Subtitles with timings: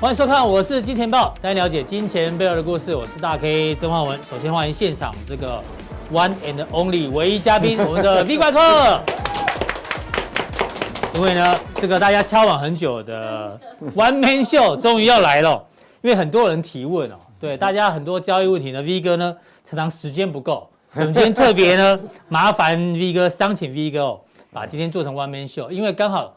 [0.00, 2.94] 欢迎收看，我是金钱豹，带你了解金钱背后的故事。
[2.94, 4.16] 我是大 K 曾焕文。
[4.22, 5.60] 首先欢迎现场这个
[6.12, 9.02] One and Only 唯一嘉宾，我们的 V 怪客。
[11.16, 13.58] 因为呢，这个大家敲碗很久的
[13.96, 15.66] One Man Show 终于要来了。
[16.02, 21.98] 因为很多人提问哦，对大家很多交易问题呢，V 哥呢常常时间不够，我们今天特别呢
[22.30, 24.20] 麻烦 V 哥，商请 V 哥哦，
[24.52, 26.34] 把今天做成 One Man Show，因为刚好。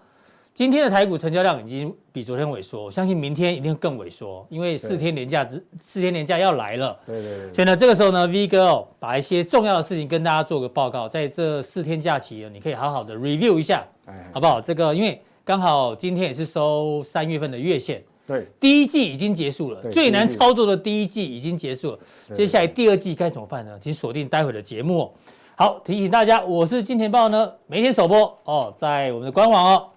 [0.61, 6.95] 今天的台股成交量已经比昨天萎缩，我相信明天一定会更萎缩，因为四天连假之四天连假要来了。
[7.03, 7.51] 对对对。
[7.51, 13.83] 所以呢，这个时候呢，V 哥哦，把一些重要的事情跟大家做个报告，在这四天假期呢，你可以好好的 review 一下，
[14.31, 14.61] 好不好？
[14.61, 21.99] 这个因为刚好今天也是收三月份的月线，对，第一季已经结束了，最难操作的第一季已经结束了，
[22.35, 23.79] 接下来第二季该怎么办呢？
[23.81, 25.11] 请锁定待会的节目哦。
[25.55, 29.87] 好，提醒大家，我是金钱豹呢，每天首播哦，在我们的官网哦。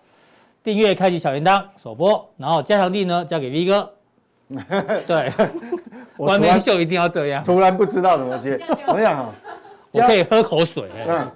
[0.64, 3.92] 订阅，开启小铃铛，首播，然后加强地呢交给 V 哥。
[5.06, 5.30] 对，
[6.16, 7.44] 完美秀一定要这样。
[7.44, 9.34] 突然不知道怎么接，怎么样啊？
[9.92, 10.88] 我可以喝口水。
[11.06, 11.30] 嗯，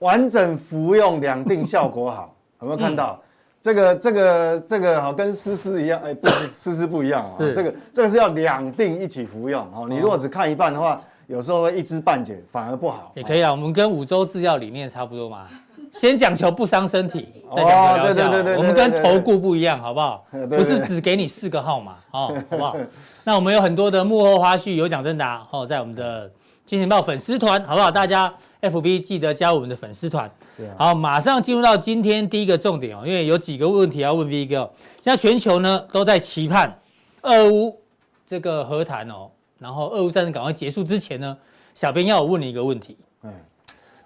[0.00, 3.22] 完整服用两定效果好，有没有看到？
[3.62, 7.36] 这个这个这个好，跟思思一样，哎，不是思思不一样啊。
[7.38, 9.86] 这个这个是要两定一起服用哦。
[9.88, 13.12] 你如果只看一半的话，有时候会一知半解，反而不好。
[13.14, 15.46] 也可以啊，我们跟五洲制药理念差不多嘛。
[15.90, 18.30] 先讲求不伤身体，再讲求疗效。
[18.30, 20.24] 对对对对，我们跟投顾不一样，好不好？
[20.48, 22.76] 不是只给你四个号码，哦，好不好？
[23.24, 26.30] 那我们有很多的幕后花絮，有奖征答，哦，在我们的
[26.64, 27.90] 金钱豹粉丝团，好不好？
[27.90, 30.30] 大家 FB 记得加入我们的粉丝团。
[30.76, 34.70] 好，马上进入到今天第一个重点哦，因为有几个问题要问 V 哥。
[35.00, 36.78] 现在全球呢都在期盼
[37.22, 37.80] 俄乌
[38.26, 41.36] 这个和谈哦，然后俄乌战争赶快结束之前呢，
[41.74, 42.96] 小编要我问你一个问题。
[43.22, 43.32] 嗯，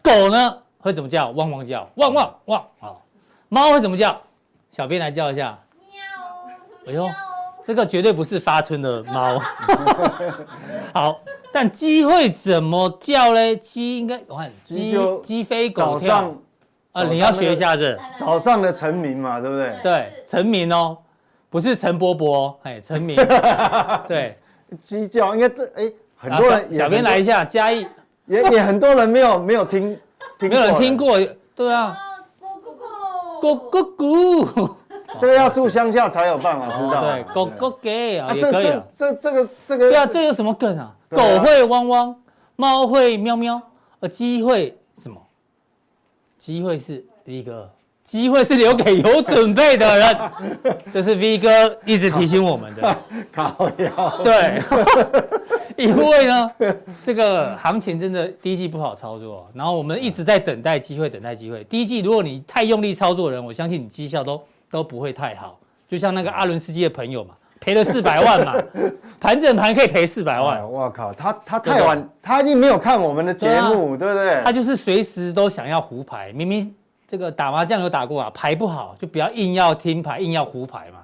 [0.03, 0.56] 狗呢？
[0.84, 1.31] 会怎么叫？
[1.31, 2.93] 汪汪叫，汪汪汪啊！
[3.49, 4.21] 猫会怎么叫？
[4.69, 5.59] 小编来叫一下。
[5.91, 5.99] 喵。
[6.87, 7.09] 哎呦，
[7.62, 9.41] 这个绝对不是发春的猫。
[10.93, 11.19] 好，
[11.50, 13.56] 但鸡会怎么叫嘞？
[13.56, 16.34] 鸡应该我看鸡鸡飞狗跳。
[16.93, 17.99] 啊，你要学一下子。
[18.19, 19.78] 早上的晨鸣嘛，对不对？
[19.83, 20.99] 对，晨鸣哦，
[21.49, 23.16] 不是陈伯伯，哎，晨鸣。
[24.06, 24.37] 对，
[24.84, 26.71] 鸡叫应该这哎，很多人。
[26.71, 27.87] 小编来一下，加一。
[28.27, 29.99] 也也很多人没有没有听。
[30.49, 31.19] 没有人听过，
[31.55, 31.97] 对啊，
[32.41, 34.75] 咕咕咕，咕咕咕，
[35.19, 37.00] 这个要住乡下才有办法知道。
[37.03, 38.81] 对，咕咕给啊，也可以。
[38.97, 40.94] 这这个这个，对啊，这有什么梗啊？
[41.10, 42.16] 狗会汪汪，
[42.56, 43.60] 猫会喵喵，
[44.00, 45.21] 呃，鸡会什么？
[46.38, 47.71] 鸡会是一个。
[48.04, 50.19] 机会是留给有准备的人，
[50.92, 51.48] 这是 V 哥
[51.87, 52.97] 一直提醒我们的。
[53.32, 54.20] 靠腰。
[54.22, 54.62] 对，
[55.75, 56.50] 因为呢，
[57.04, 61.65] 这个行情真的第一季不好操作，然后我们一直在等待机会，等待机会。
[61.65, 64.41] 第一季如果你太用力操作人，我相信你绩效都
[64.71, 65.59] 都不会太好。
[65.88, 68.54] 就像那个阿伦斯基的朋友嘛，赔了四百万嘛，
[69.19, 70.62] 盘整盘可以赔四百万。
[70.71, 74.42] 我靠，他他太晚，他已经没有看我们的节目，对不对？
[74.44, 76.75] 他就是随时都想要胡牌，明明。
[77.06, 80.98] 这个打麻将有打过啊，牌不好就不要硬要听牌，硬要胡牌嘛。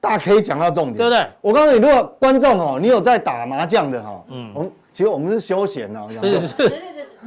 [0.00, 1.26] 大家可以讲到重点，对不对？
[1.42, 6.82] 我告诉你，如果观众哦，你有在打麻将的哈，嗯，我们其实我们是休闲的，是是是，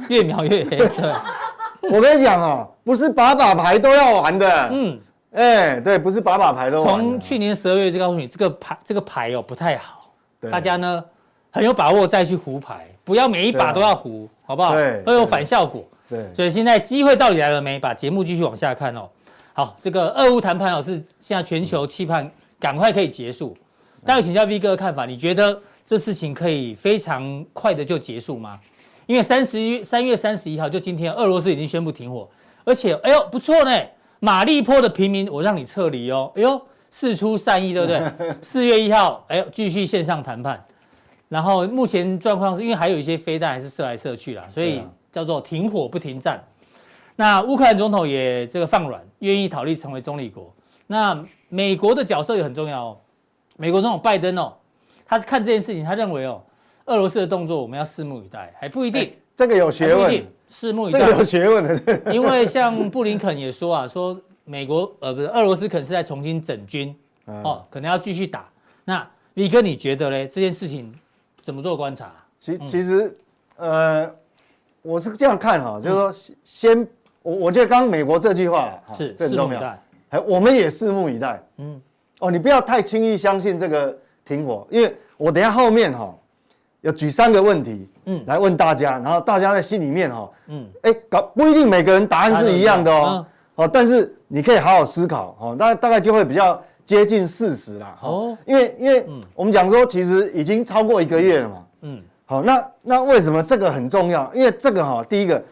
[0.08, 0.90] 越描越黑。
[1.92, 4.98] 我跟你讲哦，不是把把牌都要玩的，嗯，
[5.34, 6.86] 哎，对，不是把把牌都玩。
[6.86, 10.10] 从去年十二月就告诉你，这个牌这个牌哦不太好，
[10.50, 11.04] 大家呢
[11.52, 14.74] 很有把握再去胡牌，不要每一把都要胡，好不好？
[14.74, 15.84] 对，会有反效果。
[16.14, 17.78] 对，所以现在机会到底来了没？
[17.78, 19.08] 把节目继续往下看哦。
[19.52, 23.56] 好，这个俄乌谈判哦，是现在全球期盼赶快可以结束。
[24.04, 28.58] 待会请教 V 哥的看法，你觉得这事情可以非常快的就结束吗？
[29.06, 32.28] 因为三十一三月三十一号就今天，俄罗斯已经宣布停火，
[32.64, 33.70] 而且哎呦不错呢，
[34.18, 36.60] 马利坡的平民我让你撤离哦，哎呦
[36.90, 38.34] 事出善意对不对？
[38.42, 40.62] 四月一号哎呦继续线上谈判，
[41.28, 44.82] 然后目前状况是因为还有一些飞弹还是射来射去啦，所以。
[45.14, 46.42] 叫做停火不停战，
[47.14, 50.52] 那乌克兰总统也这个放软，愿意讨论成为中立国。
[50.88, 52.96] 那美国的角色也很重要哦。
[53.56, 54.52] 美国总统拜登哦，
[55.06, 56.42] 他看这件事情，他认为哦，
[56.86, 59.14] 俄罗斯的动作我们要拭目以待，还不一定。
[59.36, 60.98] 这个有学问，拭目以待。
[60.98, 66.92] 这个有学问的，因为像布林肯也说啊，说美国呃不是俄罗斯可能是在重新整军
[67.26, 68.48] 哦，可能要继续打。
[68.84, 70.26] 那李哥你觉得嘞？
[70.26, 70.92] 这件事情
[71.40, 72.12] 怎么做观察？
[72.40, 73.16] 其其实
[73.54, 74.12] 呃。
[74.84, 76.86] 我是这样看哈，就是说先，
[77.22, 79.60] 我我觉得刚刚美国这句话是这很重要，
[80.10, 81.42] 哎，我们也拭目以待。
[81.56, 81.80] 嗯，
[82.20, 83.96] 哦，你不要太轻易相信这个
[84.26, 86.14] 停火，因为我等下后面哈，
[86.82, 97.96] 要举三个问题，嗯，来问大家，然后大家在心里面哈，嗯，哎，搞不一定每个人答案是一样的哦，哦，但是你可以好好思考，哦，大大概就会比较接近事实啦。
[98.02, 101.66] 哦，因为因为我们讲说，其实已经超过一个月了嘛。
[101.86, 104.32] 嗯，好，那那为什么这个很重要？
[104.34, 105.42] 因为这个哈，第一个，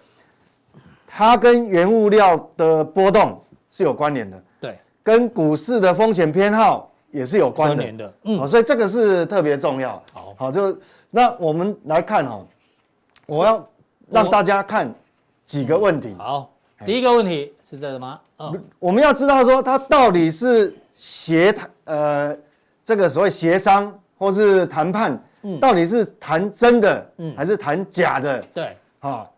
[1.07, 3.39] 它跟原物料的波动
[3.71, 4.43] 是有关联的。
[4.61, 8.13] 对，跟股市的风险偏好也是有关联的。
[8.25, 10.03] 嗯，好所以这个是特别重要。
[10.13, 10.77] 好，好，就
[11.11, 12.41] 那我们来看哈，
[13.27, 13.69] 我要
[14.09, 14.93] 让大家看
[15.45, 16.15] 几个问题。
[16.19, 16.51] 好，
[16.87, 18.19] 第一个问题是这个吗？
[18.79, 22.37] 我们要知道说，它到底是协谈呃，
[22.83, 28.41] 这个所谓协商或是谈判，嗯，到底是谈真的，嗯，还是谈假的？
[28.55, 29.33] 对，好，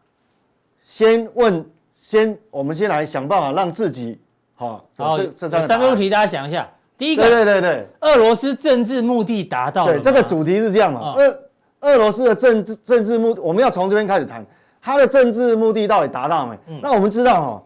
[0.82, 4.18] 先问，先我们先来想办法让自己，
[4.54, 6.68] 好，好，这三个问题大家想一下。
[6.96, 9.94] 第一个，对对对对，俄罗斯政治目的达到了。
[9.94, 11.14] 对，这个主题是这样嘛？
[11.16, 11.38] 俄
[11.80, 14.44] 俄罗斯的政治政治目的，我们要从这边开始谈，
[14.80, 16.56] 它的政治目的到底达到没？
[16.80, 17.62] 那我们知道哈。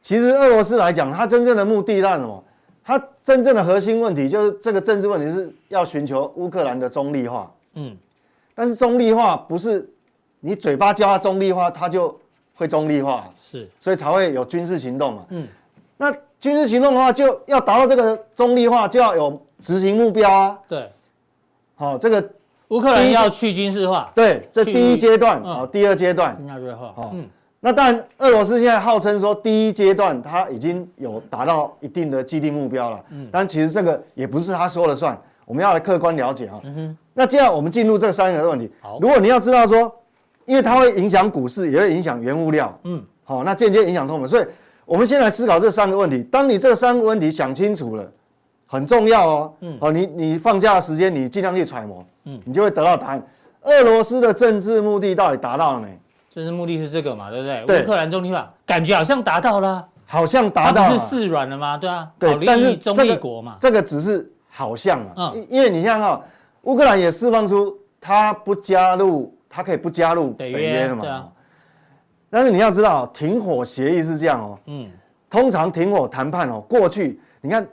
[0.00, 2.42] 其实俄罗斯来讲，它真正的目的是什么？
[2.84, 7.48] 它真正的核心问题就是这个政治问题是要寻求乌克兰的中立化。
[7.74, 7.96] 嗯，
[8.54, 9.88] 但是中立化不是
[10.40, 12.18] 你嘴巴叫它中立化，它就
[12.54, 13.28] 会中立化。
[13.40, 15.24] 是，所以才会有军事行动嘛。
[15.28, 15.46] 嗯，
[15.96, 20.58] 那军事行动的话，就要达到这个中立化，就要有执行目标啊。
[20.68, 20.90] 对，
[21.76, 22.30] 好，这个
[22.68, 24.10] 乌克兰要去军事化。
[24.14, 26.36] 对，这第一阶段啊，第二阶段。
[27.12, 27.28] 嗯。
[27.64, 33.04] 那当然，俄罗斯现在号称说第一阶段它已经有达到一定的既定目标了。
[33.10, 36.58] 嗯，但其实这个也不是他说了算，我们要来客观了解啊。
[36.64, 36.98] 嗯哼。
[37.14, 38.70] 那接下来我们进入这三个问题。
[38.80, 38.98] 好。
[39.00, 39.94] 如果你要知道说，
[40.44, 42.78] 因为它会影响股市，也会影响原物料。
[42.84, 43.02] 嗯。
[43.24, 44.44] 好，那间接影响通膨，所以
[44.84, 46.22] 我们先来思考这三个问题。
[46.24, 48.10] 当你这三个问题想清楚了，
[48.66, 49.54] 很重要哦。
[49.60, 49.78] 嗯。
[49.80, 52.04] 好，你你放假的时间，你尽量去揣摩。
[52.24, 52.40] 嗯。
[52.44, 53.22] 你就会得到答案。
[53.62, 55.98] 俄罗斯的政治目的到底达到了没？
[56.34, 57.64] 政治目的是这个嘛，对不对？
[57.66, 61.76] 对乌克兰中立化感觉好像达到了，好像达到了，不是示软了吗？
[61.76, 66.20] 对啊，对，但是中立国嘛，这个只是好像嘛，嗯，因为你像哈，
[66.62, 71.28] 乌克兰也释放出他不加入，他可以不加入北约了嘛，对啊。
[72.30, 74.90] 但是你要知道，停火协议是这样哦，嗯，
[75.28, 77.66] 通常停火谈判哦，过去你看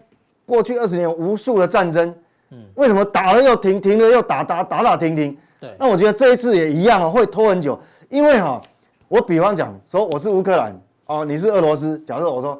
[0.45, 2.13] 过去二十年无数的战争，
[2.49, 5.37] 嗯，为什么打了又停，停了又打，打打打停停？
[5.61, 7.79] 对，那我觉得这一次也一样哦，会拖很久。
[8.09, 8.61] 因为哈，
[9.07, 10.75] 我比方讲说我是乌克兰
[11.05, 11.97] 哦，你是俄罗斯。
[11.99, 12.59] 假设我说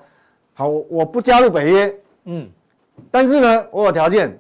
[0.54, 2.50] 好，我不加入北约，嗯，
[3.10, 4.38] 但是呢，我有条件，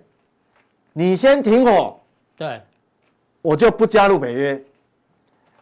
[0.99, 1.97] 你先停火，
[2.37, 2.61] 对，
[3.41, 4.61] 我就不加入北约。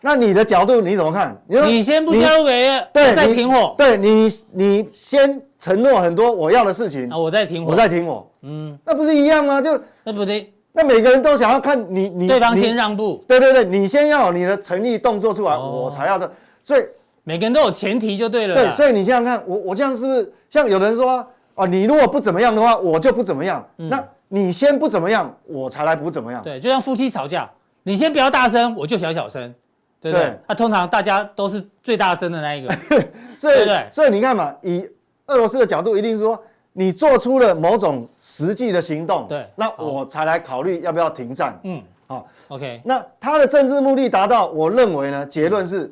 [0.01, 1.39] 那你的角度你怎么看？
[1.45, 9.61] 你说你先不加入北约，对，再停火，对你，你先承诺很多我要的事情，啊，我再停火，我再停火，嗯，那不是一样吗？
[9.61, 10.51] 就那不对。
[10.73, 16.31] 那每个人都想要看你，你对方先让步，对对对，你先要你的诚意动作出来，哦、我才要的。
[16.63, 16.83] 所以
[17.23, 18.55] 每个人都有前提就对了。
[18.55, 21.23] 对，所以你想想看，我我这样是不是像有人说
[21.53, 23.63] 啊，你如果不怎么样的话，我就不怎么样。
[23.77, 26.41] 嗯、那你先不怎么样，我才来不怎么样。
[26.43, 27.49] 对，就像夫妻吵架，
[27.83, 29.53] 你先不要大声，我就小小声，
[29.99, 30.25] 对不对？
[30.47, 32.73] 那、啊、通常大家都是最大声的那一个，
[33.37, 34.87] 所以对，对所以你看嘛，以
[35.27, 36.41] 俄罗斯的角度，一定是说。
[36.79, 41.59] 你做出了某种实际的行动，对，那我才来考虑要不要停战。
[41.63, 42.79] 嗯，好，OK。
[42.85, 45.91] 那他的政治目的达到，我认为呢，结论是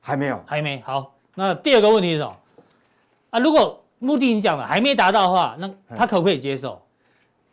[0.00, 0.80] 还没有，还没。
[0.80, 2.34] 好，那第二个问题是什么？
[3.28, 6.80] 啊，如果目的你讲了还没达到的话，那他可不可以接受？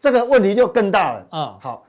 [0.03, 1.27] 这个问题就更大了。
[1.31, 1.85] 嗯，好。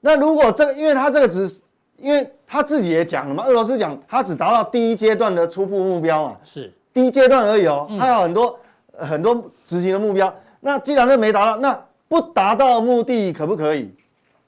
[0.00, 1.48] 那如果这个，因为他这个只，
[1.96, 8.58] 因为他自己也讲了嘛，俄罗斯讲他只达到第一阶段的初步目标嘛，是第一阶段而已哦，他有很多。
[8.98, 13.94] 很多执行的目标，那既然都没达到，那不达到目的可不可以？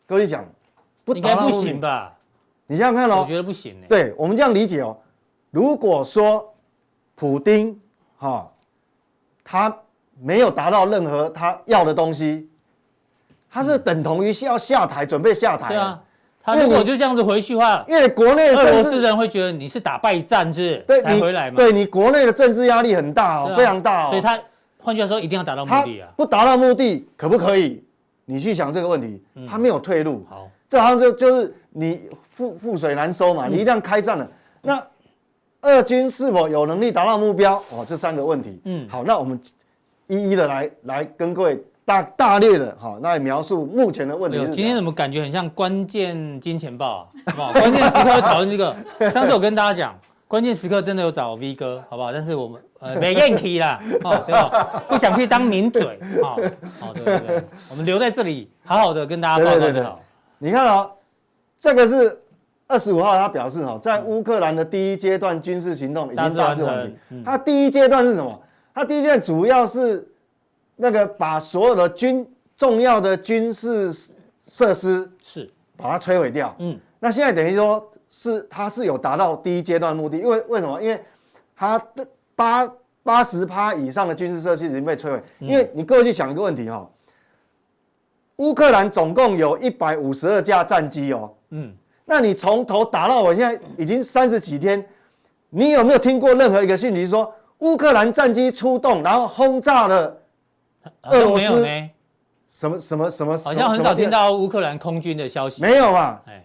[0.06, 0.42] 各位讲，
[1.04, 2.16] 不应该不行吧？
[2.66, 3.76] 你想想看哦，我觉得不行。
[3.86, 4.96] 对，我们这样理解哦。
[5.50, 6.50] 如果说
[7.14, 7.78] 普丁
[8.16, 8.50] 哈，
[9.44, 9.76] 他
[10.18, 12.47] 没有达到任何他要的东西，
[13.50, 15.68] 他是等同于要下台，准备下台。
[15.68, 16.00] 对啊。
[16.40, 21.56] 他如果就这样子回去的话，因为国内俄罗斯人会觉得你是打败战，是对才回来嘛？
[21.56, 24.08] 对你国内的政治压力很大哦，非常大哦。
[24.08, 24.40] 所以他
[24.78, 26.08] 换句话说，一定要达到目的啊。
[26.16, 27.84] 不达到目的，可不可以？
[28.24, 30.24] 你去想这个问题，他没有退路。
[30.30, 33.46] 好，这好像就就是你覆覆水难收嘛。
[33.46, 34.26] 你一旦开战了，
[34.62, 34.82] 那
[35.62, 37.56] 俄军是否有能力达到目标？
[37.72, 38.58] 哦，这三个问题。
[38.64, 39.38] 嗯，好，那我们
[40.06, 41.62] 一一的来来跟各位。
[41.88, 44.36] 大大略的哈，那描述目前的问题。
[44.52, 47.32] 今天怎么感觉很像关键金钱豹啊？
[47.32, 47.52] 好不好？
[47.58, 49.10] 关键时刻讨论这个。
[49.10, 52.12] 上次我跟大家讲，关键时刻真的有找 V 哥，好不好？
[52.12, 54.82] 但是我们呃 没愿意啦，哦对吧？
[54.86, 56.36] 不想去当名嘴，好，
[56.78, 59.98] 好对对对，我们留在这里，好好的跟大家报告就好。
[60.36, 60.90] 你看哦，
[61.58, 62.20] 这个是
[62.66, 67.24] 二十五号，他表示哈，在乌克兰的第一阶段军事行动已经大致完成。
[67.24, 68.38] 他第一阶段是什么？
[68.74, 70.06] 他第一阶段主要是。
[70.80, 73.92] 那个把所有的军重要的军事
[74.46, 76.54] 设施是把它摧毁掉。
[76.58, 80.80] 嗯，那现在等于说是它是有达到第一阶段目的，因为为什么？
[80.80, 80.98] 因为
[81.56, 82.06] 它的
[82.36, 82.66] 八
[83.02, 85.22] 八十趴以上的军事设施已经被摧毁。
[85.40, 86.88] 因为你各位去想一个问题哈，
[88.36, 91.34] 乌克兰总共有一百五十二架战机哦。
[91.50, 94.84] 嗯，那你从头打到尾，现在已经三十几天，
[95.50, 100.16] 你有没有听过任何一个讯息说乌克兰战机出动，然后轰炸了
[101.02, 101.66] 俄罗斯？
[102.46, 103.38] 什么什么什么？
[103.38, 105.62] 好像很少听到乌克兰空军的消息。
[105.62, 106.20] 没有嘛？
[106.26, 106.44] 哎，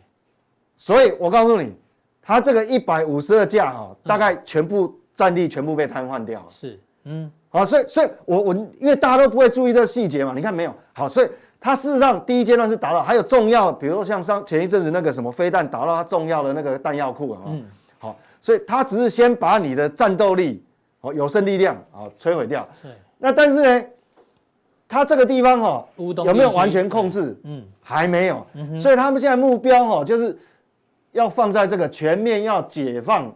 [0.75, 1.73] 所以我告诉你，
[2.21, 6.45] 他这个一百五十二架哈，大概全部战力全部被瘫痪掉了。
[6.49, 10.73] 是，嗯，好，所以所以我我因为大家都不会注意这个细节嘛，你看没有？
[10.93, 11.27] 好，所以。
[11.65, 17.65] 它事实上第一阶段是达到，还有重要，比如说像上前一阵子那个什么飞弹打到它重要的那个弹药库啊，嗯，
[17.99, 20.61] 好，所以它只是先把你的战斗力
[20.99, 23.85] 哦有生力量啊摧毁掉，对，那但是呢，
[24.93, 27.35] 它这个地方哈有没有完全控制？
[27.43, 28.45] 嗯，还没有，
[28.77, 30.37] 所以他们现在目标哈就是
[31.13, 33.33] 要放在这个全面要解放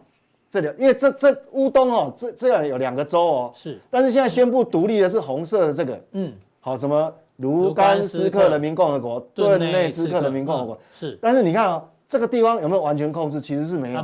[0.48, 7.12] 这里，因为这这乌东哦这这样有两个州哦，是，但是现在宣布独立的是红色的这个，嗯，好什么？
[7.38, 10.78] 卢甘斯克人民共和国、顿内兹克人民共和国。
[10.92, 13.40] 是，但是你看哦，这个地方有没有完全控制？
[13.40, 13.98] 其实是没有，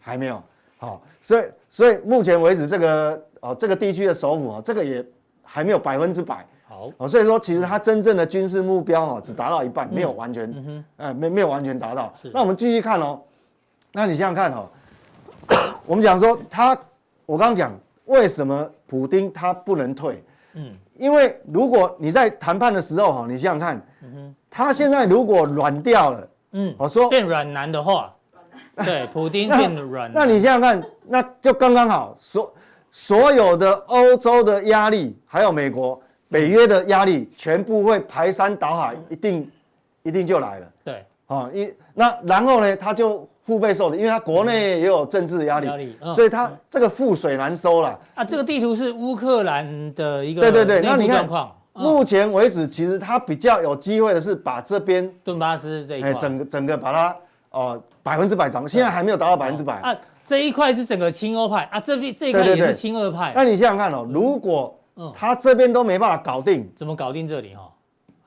[0.00, 0.42] 还没有。
[0.78, 5.04] 好，所以所以目前为止，这个哦这个地区的首府啊，这个也
[5.42, 6.46] 还没有百分之百。
[6.98, 12.12] 好，所以说其实它真正的军事目标哦，只达到一半，没有完全，呃，没没有完全达到。
[12.32, 13.20] 那我们继续看哦，
[13.92, 14.68] 那你想想看哦，
[15.86, 16.76] 我们讲说他，
[17.24, 17.72] 我刚刚讲
[18.04, 20.22] 为什么普丁他不能退？
[20.54, 20.76] 嗯。
[20.98, 23.86] 因为如果你在谈判的时候哈，你想想看，
[24.48, 28.14] 他现在如果软掉了，嗯，我说变软男的话，
[28.82, 32.54] 对， 普丁变软男，那你想想看，那就刚刚好，所
[32.90, 39.50] 所有的欧洲的压力，还有美国、北约的压力，全部会排山倒海，一定
[40.02, 40.66] 一定就来了。
[40.84, 43.28] 对，啊，一那然后呢，他就。
[43.46, 47.96] 腹背受敌，因为他国内也有政治压力，压力，所以他这个覆水难收了。
[48.16, 51.24] 啊，这个地图是乌克兰的一个对对对，那你看，
[51.72, 57.16] 目前为止其实他比较有机会的是把这边顿巴斯这一块，整个整个把它
[57.50, 59.96] 哦百分之百掌握，现在还没有达到百分之百啊。
[60.26, 63.32] 这一块是整个亲欧派啊，这边这一块也是亲俄派。
[63.32, 64.76] 那你想想看哦，如果
[65.14, 67.70] 他这边都没办法搞定，怎么搞定这里哈？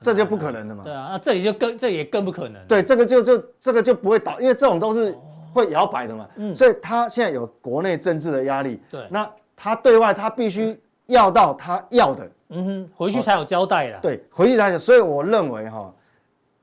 [0.01, 0.83] 这就不可能了嘛？
[0.83, 2.65] 对啊，那这里就更这也更不可能。
[2.67, 5.13] 对，这个就就这个就不会倒，因为这种都是
[5.53, 6.25] 会摇摆的嘛。
[6.37, 8.79] 嗯，所以他现在有国内政治的压力。
[8.89, 12.31] 对，那他对外他必须要到他要的。
[12.51, 13.99] 嗯哼，回去才有交代了。
[14.01, 14.79] 对，回去才有。
[14.79, 15.93] 所以我认为哈，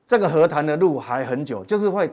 [0.07, 2.11] 这个和谈的路还很久，就是会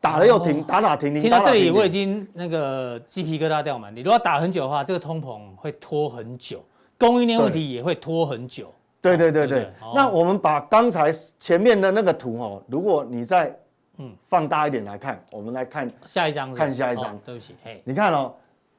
[0.00, 1.22] 打了又停，打打停停。
[1.22, 4.00] 听到这里我已经那个鸡皮疙瘩掉满地。
[4.00, 6.64] 如果打很久的话，这个通膨会拖很久，
[7.06, 8.72] 供应链问题也会拖很久。
[9.00, 13.54] 对对对对，那我们把刚才前面的那个图哦，如果你再
[13.98, 17.18] 嗯放大一点来看，我们来看下一张，看下一张。
[17.22, 18.32] 对不起，嘿，你看哦，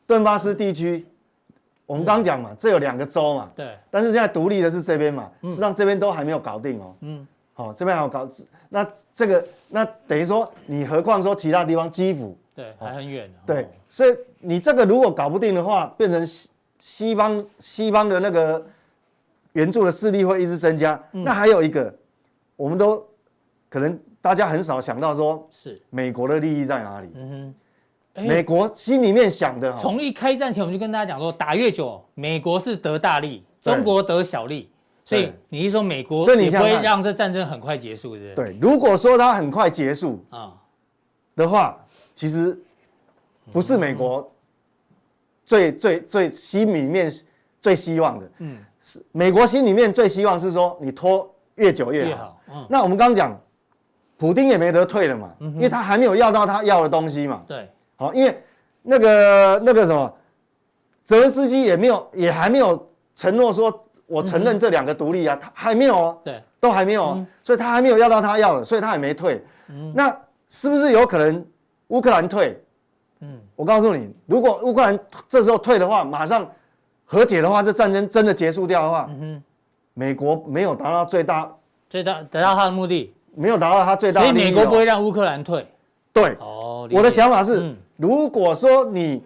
[0.07, 1.05] 顿巴斯地区，
[1.85, 8.27] 我们刚讲嘛，这有两个州嘛，对，但是现在独立的是这边嘛，实际上这边都还没有搞定哦，嗯，好，这边还有搞，
[8.67, 16.27] 那这个那等于说，你何况说其他地方基辅，对，还很远，对，所以你这个如果搞不定的话，变成
[16.85, 18.63] 西西方西方的那个。
[19.55, 21.01] 援助的势力会一直增加。
[21.11, 21.95] 那还有一个，
[22.57, 23.01] 我们都
[23.69, 27.07] 可能大家很少想到说，是美国的利益在哪里？
[27.15, 27.53] 嗯
[28.13, 34.69] 哼，美国心里面想的，从一开战前我们就跟大家讲说，打越久，美国是得大利，中国得小利。
[35.05, 38.35] 所以你是说美国，所以你不会让这战争很快结束，是不是？
[38.35, 40.53] 对，如果说它很快结束啊
[41.33, 41.81] 的话，
[42.13, 42.59] 其实
[43.53, 44.29] 不是美国
[45.45, 47.11] 最最最心里面
[47.61, 48.29] 最希望的。
[48.39, 48.57] 嗯。
[48.81, 52.09] 是美国心里面最希望是说你拖越久越好。
[52.09, 53.35] 越好嗯、那我们刚刚讲，
[54.15, 57.41] 普丁也没得退了嘛，嗯、因为他还没有要到他要的东西嘛。
[57.47, 58.39] 对，好，因为
[58.83, 60.13] 那个那个什么，
[61.03, 66.21] 泽连斯基也没有，也还没有承诺说我承认这两个独立啊，嗯、他还没有哦。
[66.23, 69.43] 对，都还没有，嗯、所以他还没有要到他要的，所以他也没退。
[69.69, 70.15] 嗯、那
[70.47, 71.43] 是不是有可能
[71.87, 72.55] 乌克兰退？
[73.55, 76.45] 嗯，我告诉你，如果乌克兰这时候退的话，马上。
[77.07, 79.43] 和解的话，这战争真的结束掉的话，嗯、哼
[79.93, 81.47] 美国没有达到最大
[81.87, 84.39] 最大得到他的目的，没有达到他最大的目的。
[84.39, 85.67] 所以美国不会让乌克兰退。
[86.11, 89.21] 对，哦，我的想法是，嗯、如果说你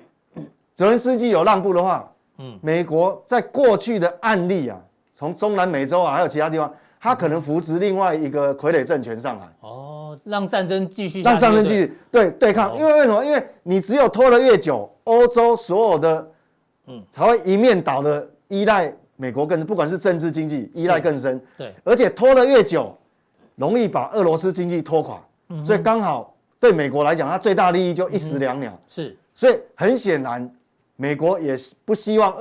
[0.75, 4.77] 泽连斯基有让步的话，嗯，美国在过去的案例啊，
[5.13, 6.69] 从中南美洲啊，还有其他地方，
[6.99, 9.47] 他可能扶植另外一个傀儡政权上来。
[9.61, 12.53] 哦，让战争继续，让战争继续对对？
[12.53, 13.23] 抗，因为为什么？
[13.23, 16.31] 因为你只有拖得越久，欧洲所有的。
[16.91, 22.97] 嗯，才会一面倒的依赖美国更不管是政治经济依赖更深，对，而且拖得越久，
[23.57, 28.71] 容易把俄罗斯经济拖垮，嗯、所以刚好对美国来讲，它最大利益就一石两鸟。
[28.71, 30.51] 嗯、是，所以很显然，
[30.95, 32.35] 美国也不希望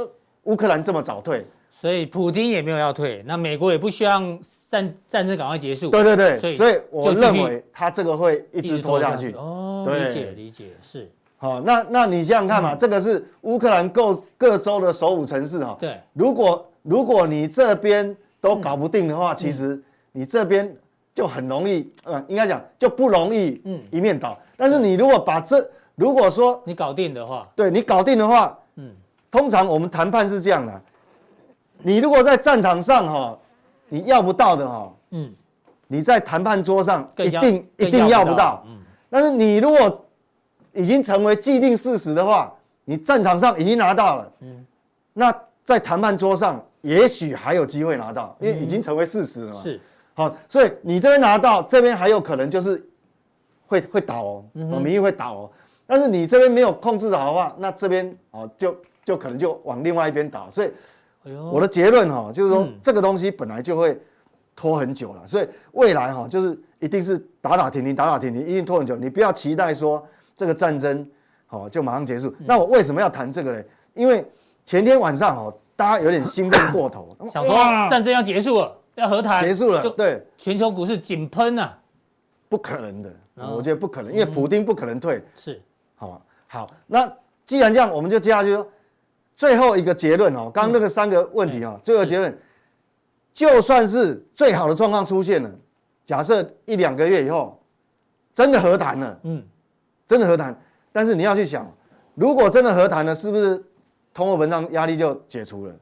[0.44, 1.46] 乌克兰这么早退，
[1.80, 4.36] 所以普京也没有要退，那美国也不希望
[4.68, 5.90] 战战争赶快结束。
[5.90, 9.32] 对对对，所以所以我认为他这个会一直拖下去。
[9.34, 11.08] 哦，理解理解是。
[11.36, 15.76] 好，那那你想想看嘛，这个是乌克兰各各州的首府城市哈。
[15.78, 19.80] 对，如果如果你这边都搞不定的话，其实
[20.10, 20.76] 你这边
[21.14, 24.36] 就很容易，呃，应该讲就不容易，嗯，一面倒。
[24.56, 28.90] 但是你如果把这，如果说你搞定的话，对你搞定的话，嗯，
[29.30, 30.82] 通常我们谈判是这样的，
[31.82, 33.38] 你如果在战场上哈，
[33.88, 35.32] 你要不到的哈，嗯，
[35.86, 40.04] 你在谈判桌上一定一定要不到，嗯，但是你如果
[40.72, 42.52] 已经成为既定事实的话，
[42.84, 44.66] 你战场上已经拿到了，嗯，
[45.12, 49.60] 那在谈判桌上也许还有机会拿到，因为已经成为事实了嘛。
[49.60, 49.80] 是，
[50.14, 52.82] 好，所以你这边拿到，这边还有可能就是
[53.66, 55.50] 会会倒哦，民意会倒哦。
[55.86, 60.48] 但是你这边没有控制好的话，那这边哦就就可能就往另外一边倒。
[60.50, 60.70] 所以，
[61.52, 64.00] 我的结论哈就是说，这个东西本来就会
[64.54, 68.96] 拖很久了，所以未来哈就是一定是打打停停，打打停停，一定拖很久。
[68.96, 70.06] 你不要期待说。
[70.38, 71.04] 这个战争，
[71.48, 72.32] 好就马上结束。
[72.46, 73.64] 那我为什么要谈这个呢？
[73.94, 74.24] 因为
[74.64, 77.56] 前天晚上哈，大家有点兴奋过头， 想说
[77.90, 81.76] 战争要结束了，要和谈结束了，对，全球股市井喷啊，
[82.48, 85.60] 不可能的，我觉得不可能，因为普丁不可能退，是，
[85.96, 86.20] 好吧？
[86.46, 87.12] 好，那
[87.44, 88.64] 既然这样，我们就接下去说
[89.38, 90.50] 最后一个结论哦。
[90.52, 92.38] 刚刚那个三个问题哦，最后结论，
[93.32, 95.50] 就算是最好的状况出现了，
[96.04, 97.58] 假设一两个月以后
[98.34, 99.42] 真的和谈了，嗯。
[100.08, 100.58] 真的和谈，
[100.90, 101.70] 但是你要去想，
[102.14, 103.62] 如果真的和谈了，是不是
[104.14, 105.74] 通货膨胀压力就解除了？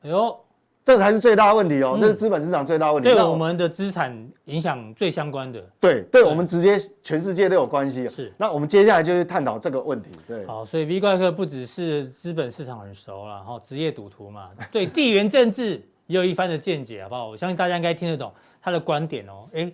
[0.00, 0.40] 哎呦，
[0.86, 5.60] 这才是最大的问题哦，这是资本市场最大的问题，对我们的资产影响最相关的。
[5.80, 8.06] 对，对我们直接全世界都有关系。
[8.06, 10.10] 是，那我们接下来就是探讨这个问题。
[10.28, 17.30] 对，好，所以 V 怪客不只是资本市场很熟了，哈，职业赌徒嘛， 对地缘政治也有一番的见解，好不好？
[17.30, 19.68] 我相信大家应该听得懂他的观点哦，哎，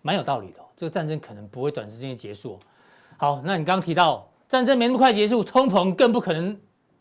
[0.00, 0.60] 蛮有道理的。
[0.74, 2.58] 这个战争可能不会短时间结束。
[3.18, 6.58] 好，那你刚刚提到战争没那么快结束，通膨更不可能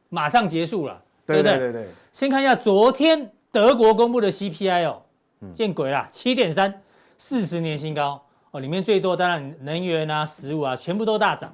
[0.10, 1.54] 马上结束了，对不对？
[1.54, 1.88] 对对对。
[2.12, 5.02] 先看一下昨天德国公布的 CPI 哦，
[5.52, 6.84] 见鬼啦，七点三，
[7.18, 8.60] 四十年新高哦。
[8.60, 11.52] 里面最多当然能源啊、食物啊，全部都大涨。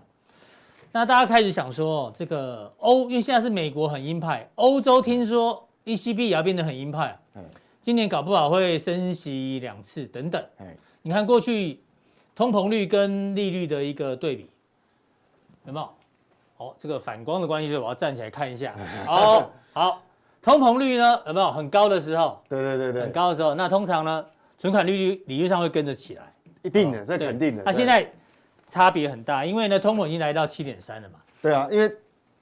[0.92, 7.18] 那大家开始想说，这个欧，因为现在是美国很鹰派，欧洲听说 ECB 也要变得很鹰派，
[7.80, 10.46] 今年搞不好会升息两次等等。
[11.04, 11.80] 你看过去
[12.36, 14.50] 通膨率跟利率的一个对比。
[15.66, 15.90] 有没有？
[16.58, 18.76] 哦，这个反光的关系，所以我要站起来看一下。
[19.08, 20.02] 好，好，
[20.44, 22.40] 通膨率呢有没有很高的时候？
[22.50, 24.24] 对对对对，很高的时候，那通常呢，
[24.58, 26.34] 存款利率理论上会跟着起来。
[26.62, 27.64] 一定的，这肯定的。
[27.66, 28.06] 那现在
[28.68, 31.16] 差别很大，因为呢，通膨已经来到七点三了嘛。
[31.42, 31.90] 对啊，因为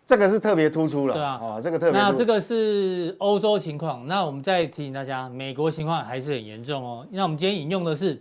[0.06, 1.14] 这个是特别突出了。
[1.14, 2.02] 对啊，哦，这个特别。
[2.02, 7.08] 那这个是欧洲情况，那我们再提醒大家，美国情况还是很严重哦。
[7.12, 8.16] 那我们今天引用的是《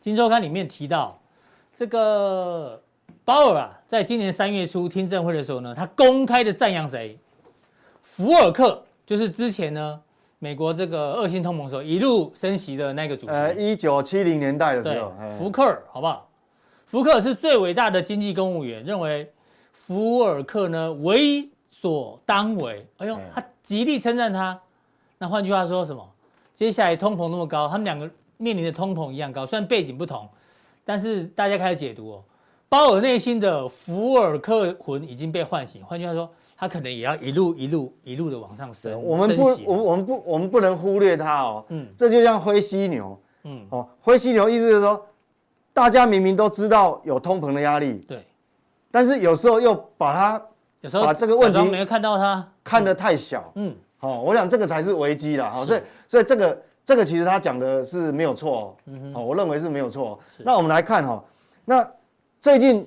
[0.00, 1.18] 金周刊》里面提到
[1.72, 2.82] 这个。
[3.24, 7.16] 鲍尔啊，在今年三月初听证会的时候呢，他公开的赞扬谁？
[8.14, 9.98] 福尔克，就是之前呢，
[10.38, 13.32] 美国这个恶性通膨时候一路升息的那个主席。
[13.32, 16.28] 呃，一九七零年代的时候，福克尔，好不好？
[16.84, 19.32] 福克尔是最伟大的经济公务员，认为
[19.72, 22.86] 福尔克呢为所当为。
[22.98, 24.60] 哎呦，他极力称赞他。
[25.16, 26.06] 那换句话说什么？
[26.54, 30.28] 接下来通膨那么高，他们两个面临的通膨一样高，虽然背景不同，
[30.84, 32.24] 但是大家开始解读哦。
[32.68, 36.30] 鲍尔内心的福尔克魂已经被唤醒，换句话说，
[36.62, 39.02] 他可能也要一路一路一路的往上升。
[39.02, 41.64] 我们不，我我们不，我们不能忽略它哦。
[41.70, 43.18] 嗯，这就像灰犀牛。
[43.42, 45.04] 嗯，哦，灰犀牛意思就是说，
[45.72, 48.24] 大家明明都知道有通膨的压力，对，
[48.92, 50.42] 但是有时候又把它，
[50.82, 53.50] 有时候把这个问题没有看到它，看得太小。
[53.56, 55.50] 嗯，哦，我想这个才是危机啦。
[55.50, 58.76] 好，所以所以这个这个其实他讲的是没有错。
[58.86, 60.16] 嗯哼，哦我认为是没有错。
[60.44, 61.24] 那我们来看哈，
[61.64, 61.84] 那。
[62.40, 62.84] 最近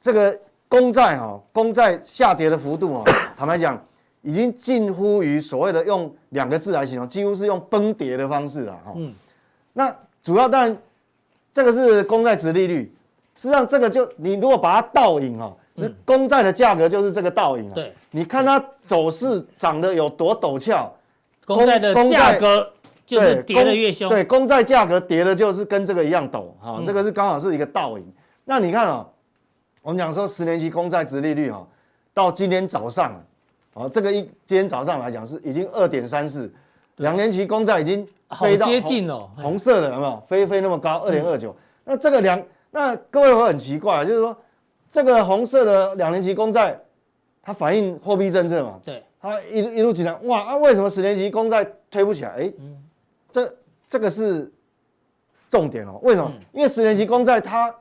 [0.00, 0.36] 这个
[0.68, 3.04] 公债哈，公债下跌的幅度啊，
[3.36, 3.82] 坦白讲，
[4.22, 8.92] 已经近乎于所谓的用两个字来形容，几乎是用崩跌的方式了哈。
[8.94, 9.14] 嗯。
[9.72, 10.76] 那主要当然，
[11.54, 12.92] 这个是公债殖利率，
[13.34, 17.74] 实际上这个就你如果把它倒影啊，是公债的价格就是这个倒影啊。
[17.74, 17.94] 对。
[18.10, 20.90] 你看它走势涨得有多陡峭，
[21.44, 22.72] 公债的价格
[23.06, 24.08] 就是跌得越凶。
[24.08, 28.04] 对，公债价格跌的就是跟这个一样陡哈，这个是刚好是一个倒影。
[28.44, 29.06] 那你看哦，
[29.82, 31.66] 我们讲说十年期公债殖利率哈，
[32.12, 33.22] 到今天早上
[33.74, 36.50] 哦，这个一今天早上来讲是已经二点三四，
[36.96, 38.06] 两年期公债已经
[38.38, 41.54] 飞到接近了，红色的有没有飞飞那么高二点二九？
[41.84, 44.36] 那这个两那各位会很奇怪，就是说
[44.90, 46.78] 这个红色的两年期公债，
[47.42, 48.80] 它反映货币政策嘛？
[48.84, 52.30] 对，它一路一路起来，哇啊，为什么十年期公债推不起来？
[52.30, 52.52] 哎，
[53.30, 53.54] 这
[53.88, 54.52] 这个是
[55.48, 55.98] 重点哦。
[56.02, 56.30] 为什么？
[56.52, 57.74] 因为十年期公债它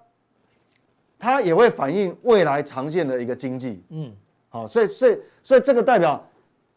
[1.20, 3.84] 它也会反映未来长线的一个经济。
[3.90, 4.12] 嗯，
[4.50, 6.26] 好，所以所以所以这个代表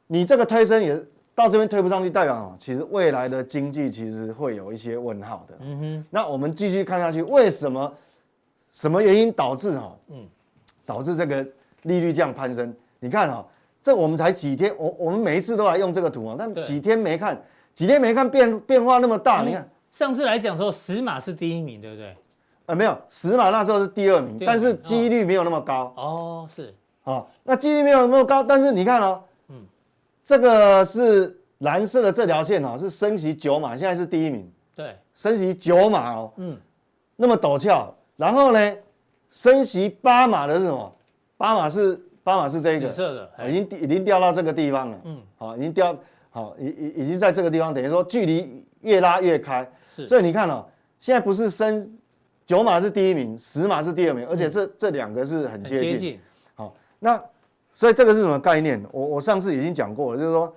[0.07, 1.01] 你这个推升也。
[1.33, 5.55] 到这边推不上去，代表哦，其实未来的经济其实会有一些问号的。
[5.61, 7.91] 嗯哼，那我们继续看下去，为什么？
[8.73, 9.97] 什么原因导致哈？
[10.09, 10.27] 嗯，
[10.85, 11.43] 导致这个
[11.85, 12.75] 利率这样攀升？
[12.99, 13.47] 你看哈，
[13.81, 17.41] 这我们才几天，我我们每一次都来用这个图啊，但几天没看，
[17.75, 19.43] 几天没看变变化那么大。
[19.43, 22.15] 你看上次来讲说，十码是第一名，对不对？
[22.71, 25.93] 呃，没有，十码那时候是第二名，但是几率没有那么高。
[25.97, 26.73] 哦，是。
[27.03, 29.23] 哦，那几率没有那么高，但是你看哦。
[30.23, 34.49] 这个是蓝色的这条线哦，是升息九码，现在是第一名。
[34.77, 36.57] 对，升息九码哦，嗯，
[37.17, 37.93] 那么陡峭。
[38.17, 38.77] 然后呢，
[39.33, 40.95] 升息八码的是什么？
[41.37, 44.99] 八码是八码是这个，紫色的，已经已经掉到这个地方了。
[45.03, 45.97] 嗯，好，已经掉，
[46.31, 49.69] 好，已已已经在这个地方，等于说距离越拉越开。
[49.85, 50.65] 是，所以你看哦，
[51.01, 51.91] 现在不是升
[52.51, 56.19] 九码是第一名，十码是第二名，而且这这两个是很接近。
[56.57, 57.23] 好，那。
[57.73, 58.85] 所以这个是什么概念？
[58.91, 60.53] 我我上次已经讲过了，就是说，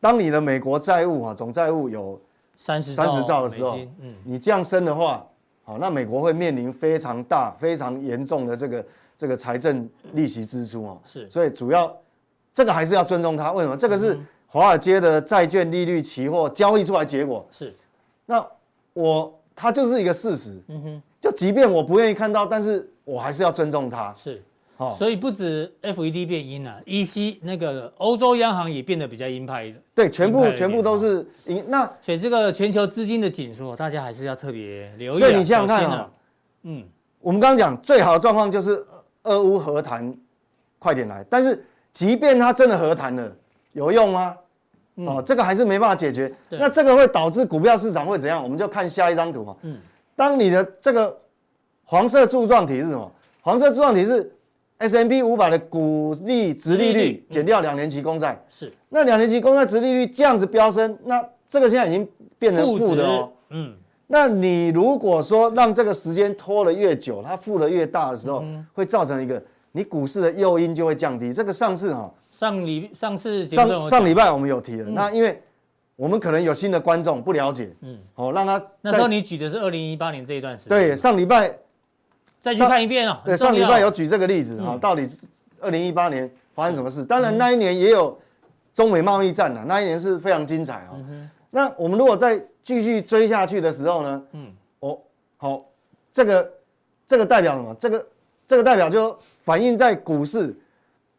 [0.00, 2.18] 当你的美国债务哈总债务有
[2.54, 5.26] 三十三十兆的时候，嗯，你这样升的话，
[5.62, 10.98] 好，那美国会面临非常大、非常严重的这个这个财政利息支出哦。
[11.04, 11.94] 是，所以主要
[12.54, 13.52] 这个还是要尊重它。
[13.52, 13.76] 为什么？
[13.76, 17.46] 这个是华尔街的债券利率期货交易出来结果。
[17.50, 17.76] 是，
[18.24, 18.42] 那
[18.94, 20.60] 我它就是一个事实。
[20.66, 24.12] 嗯哼，就即便我不愿意看到，但是我还是要尊重它。
[24.16, 24.42] 是。
[24.78, 29.76] 哦所以不止 FED 变鹰了，EC 那个欧洲央行也变得比较鹰派的。
[29.94, 31.64] 对，全部全部都是鹰。
[31.68, 35.18] 那所以这个全球资金的紧缩，大家还是要特别留意。
[35.20, 36.10] 所以你想想看啊，
[36.62, 36.84] 嗯，
[37.20, 38.84] 我们刚刚讲最好的状况就是
[39.22, 40.12] 俄乌和谈
[40.80, 43.30] 快点来，但是即便它真的和谈了，
[43.74, 44.36] 有用吗？
[44.96, 46.32] 哦，这个还是没办法解决。
[46.50, 48.42] 那这个会导致股票市场会怎样？
[48.42, 49.56] 我们就看下一张图嘛。
[49.62, 49.78] 嗯，
[50.14, 51.16] 当你的这个
[51.84, 53.12] 黄色柱状体是什么？
[53.40, 54.32] 黄色柱状体是。
[54.78, 63.30] S&P 五百的股利殖利率减掉两年期公债，是那两年期公债殖利率这样子飙升，那这个现在已经变成负的哦。
[63.50, 63.76] 嗯，
[64.08, 71.32] 那你如果说让这个时间拖得越久，它负的越大的时候，会造成一个你股市的诱因就会降低。
[71.32, 75.40] 这个上次哈，上礼上次上上礼拜我们有提了，那因为
[75.94, 81.56] 我们可能有新的观众不了解，嗯，哦，让他那时候你举的是二零一八年这一段时间，对，上礼拜。
[82.40, 83.20] 再去看一遍哦。
[83.24, 85.08] 对，上礼拜有举这个例子啊，到底
[85.60, 87.04] 二零一八年发生什么事？
[87.04, 88.18] 当然那一年也有
[88.74, 90.98] 中美贸易战啊，那一年是非常精彩啊。
[91.48, 94.22] 那我们如果再继续追下去的时候呢？
[94.32, 94.98] 嗯，哦，
[95.36, 95.64] 好，
[96.12, 96.52] 这个
[97.06, 97.72] 这个代表什么？
[97.78, 98.06] 这个
[98.48, 100.52] 这个代表就反映在股市。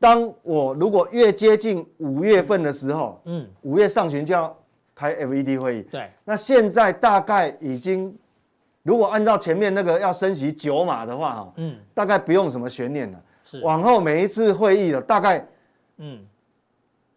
[0.03, 4.53] 当我如果越接近五月份的时候，嗯，五月上旬就要
[4.93, 5.81] 开 FED 会议。
[5.83, 8.13] 对，那现在大概已经。
[8.81, 13.17] 如果按照前面那个要升息九码的话，哈，嗯，大概不用什么悬念了。
[13.45, 15.47] 是，往后每一次会议的大概，
[15.99, 16.19] 嗯，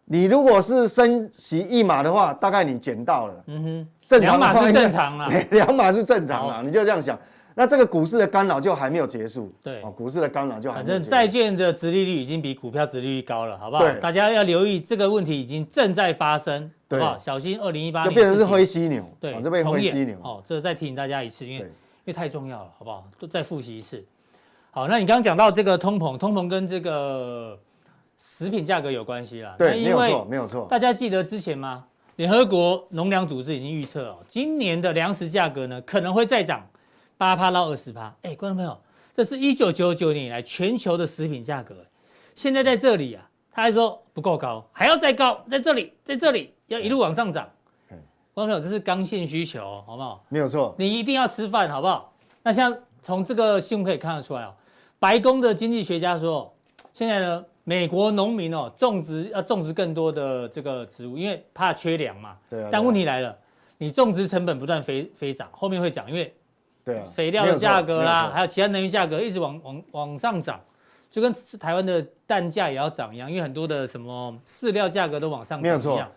[0.05, 3.43] 你如果是升息一码的话，大概你捡到了。
[3.47, 7.19] 嗯哼，正常码是正常啊，两码是正常啊， 你就这样想。
[7.59, 9.51] 那这个股市的干扰就还没有结束。
[9.63, 11.09] 对，哦，股市的干扰就还没有结束。
[11.09, 13.83] 反正债券的殖利率已经比股票殖利率高了，好不好？
[13.83, 16.71] 对，大家要留意这个问题已经正在发生。
[16.87, 21.71] 对，小心二零一八年就变成是灰犀牛，对，这被灰犀牛哦，这再提醒大家一次，因为因
[22.05, 23.03] 为太重要了，好不好？
[23.17, 24.05] 都再复习一次。
[24.69, 27.57] 好，那你刚刚讲到这个通膨，通膨跟这个
[28.19, 29.55] 食品价格有关系啦。
[29.57, 30.67] 对，没有错，没有错。
[30.69, 31.85] 大家记得之前吗？
[32.17, 36.63] 联合国农粮组织已经预测哦，今年的粮食价格呢可能会再涨
[37.17, 38.15] 八趴到二十趴。
[38.21, 38.77] 哎，观众朋友，
[39.13, 41.75] 这是一九九九年以来全球的食品价格，
[42.35, 46.53] 现在在这里啊，他还说不够高，还要再高，在这里，在这里。
[46.67, 47.49] 要一路往上涨，
[48.33, 50.21] 观众朋友，这是刚性需求，好不好？
[50.27, 52.13] 没有错，你一定要吃饭，好不好？
[52.43, 54.53] 那像从这个新闻可以看得出来哦，
[54.99, 56.53] 白宫的经济学家说，
[56.91, 62.35] 现在呢，美国农民哦，种植要种植更多的这个植物，因为怕缺粮嘛。
[62.49, 62.67] 对啊。
[62.69, 63.33] 但问题来了，
[63.77, 66.35] 你种植成本不断飞飞涨，后面会涨，因为
[66.87, 70.57] 对啊，肥料的价格啦，还有其他能源价格一直往往往上涨。
[71.11, 76.09] 就跟台湾的蛋价也要涨一样，因为很多的什么饲料价格都往上涨一样。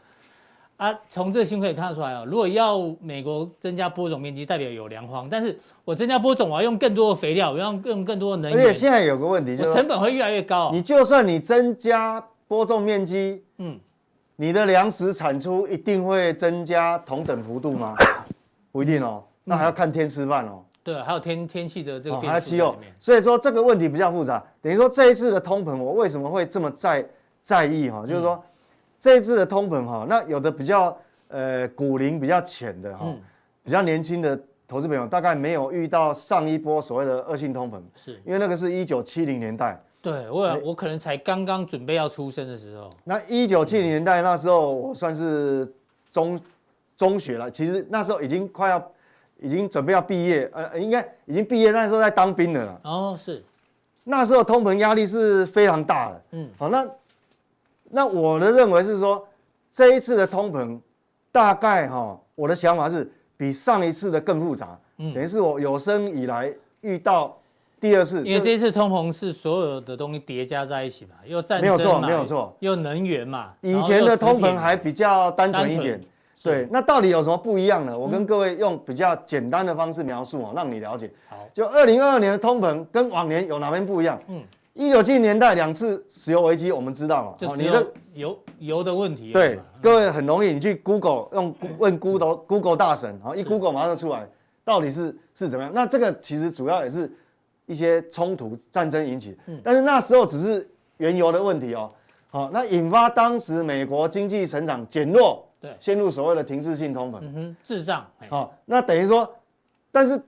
[0.77, 5.29] 啊，从这个新闻可以看得出来啊，如果要美国增加播种面积，代表有粮荒。
[5.29, 8.61] 但是我增加播种，我要用更多的肥料，我要用更更多的能源。
[8.61, 10.71] 而且现在有个问题，就是成本会越来越高。
[10.73, 13.79] 你就算你增加播种面积，嗯，
[14.37, 17.95] 你的粮食产出一定会增加同等幅度吗？
[18.73, 20.63] 不一定哦，那还要看天吃饭哦。
[20.85, 24.43] 对，还有天天气的这个变数、哦、还有气候，所以说这个问题比较复杂。
[24.63, 27.05] 等于说这一次的通膨，我为什么会这么在
[27.43, 28.07] 在意哈？
[28.07, 28.41] 就是说
[29.01, 30.97] 这一次的通膨哈，那有的比较
[31.29, 33.13] 呃股龄比较浅的哈，
[33.65, 39.79] 比较年轻的投资朋友，大概没有遇到上一波所谓的恶性通膨，是因为那个是一九七零年代。
[40.01, 42.89] 对我我可能才刚刚准备要出生的时候。
[43.05, 45.71] 那一九七零年代那时候我算是
[46.11, 46.41] 中
[46.97, 48.93] 中学了，其实那时候已经快要。
[49.43, 52.81] 已经准备要毕业，呃，应该已经毕业，那时候在当兵的了。
[52.85, 53.43] 哦，是，
[54.05, 56.23] 那时候通膨压力是非常大的。
[56.33, 56.87] 嗯，好，那
[57.91, 59.27] 那我的认为是说，
[59.73, 60.79] 这一次的通膨
[61.33, 64.79] 大概哈，我的想法是比上一次的更复杂。
[64.99, 67.35] 嗯，等于是我有生以来遇到
[67.81, 73.55] 第二次，因为这一次通膨是所有的东西叠加在一起嘛，又战争嘛，没有错，没有错，又能源嘛。
[73.63, 75.99] 以前的通膨还比较单纯一点。
[76.43, 77.99] 对，那到底有什么不一样呢？
[77.99, 81.11] 我跟各位用比较简单的方式描述哦，让你了解。
[81.29, 84.19] 好，就二零二二年的通膨跟往年有哪边不一样？
[84.29, 87.35] 嗯，一九七零年代两次石油危机，我们知道嘛。
[87.37, 89.33] 就你的油油的问题。
[89.33, 94.27] 对，各位很容易，你去 Google 用问 Google Google 大神，然后一 Google 马上出来，
[94.65, 95.71] 到底是是怎么样？
[95.75, 97.13] 那这个其实主要也是
[97.67, 101.91] 一些冲突战争引起，但是那时候只是原油的问题哦。
[102.31, 105.47] 好，那引发当时美国经济成长减弱。
[105.61, 108.07] 对，陷入所谓的停滞性通膨，嗯哼，滞胀。
[108.31, 109.31] 好、哦，那等于说，
[109.93, 110.19] 但是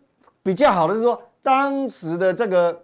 [0.42, 2.78] 比较好的是说，当时的这个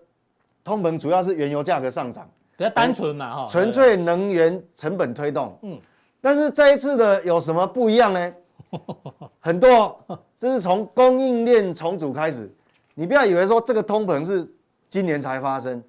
[0.64, 5.58] 通膨主要是原油价格上涨，比较单纯嘛，哈、嗯，纯粹能源成本推动。
[5.61, 5.78] 嗯，
[6.22, 8.34] 但是这一次的有什么不一样呢？
[9.40, 10.02] 很多，
[10.38, 12.50] 这是从供应链重组开始。
[12.94, 14.50] 你不要以为说这个通膨是
[14.88, 15.84] 今年才发生，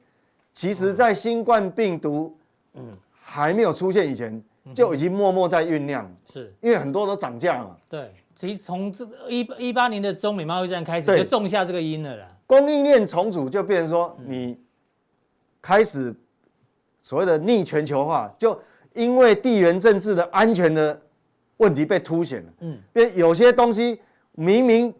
[0.51, 2.37] 其实在新冠病毒
[2.73, 4.43] 嗯还没有出现以前。
[4.73, 7.75] 就已经默默在酝酿，是因为很多都涨价嘛。
[7.89, 12.27] 对，其实从这一一八年的中美贸易战开始，就种下这个因了啦。
[12.45, 14.57] 供应链重组就变成说，你
[15.61, 16.13] 开始
[17.01, 18.59] 所谓的逆全球化，就
[18.93, 20.99] 因为地缘政治的安全的
[21.57, 22.51] 问题被凸显了。
[22.61, 23.99] 嗯，因为有些东西
[24.31, 24.93] 明明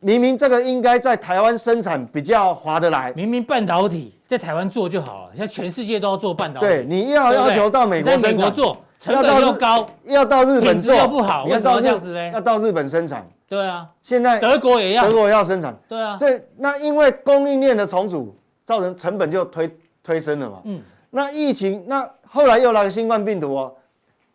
[0.00, 6.66] 明明这个应该在台湾生产比较划得来，明明半导体在台湾做就好了，现在全世界都要做半导体。
[6.66, 8.84] 对，你要要求到美国生产，在美国做。
[8.98, 12.32] 成本又高，要到日本做又不好，为什么这样子呢？
[12.32, 13.26] 要到日本生产。
[13.48, 15.74] 对啊，现在德国也要，德国也要生产。
[15.88, 20.60] 对啊，所以那因为供应链的重组，造成成本就推推升了嘛。
[20.64, 20.82] 嗯。
[21.10, 23.74] 那疫情，那后来又来个新冠病毒哦，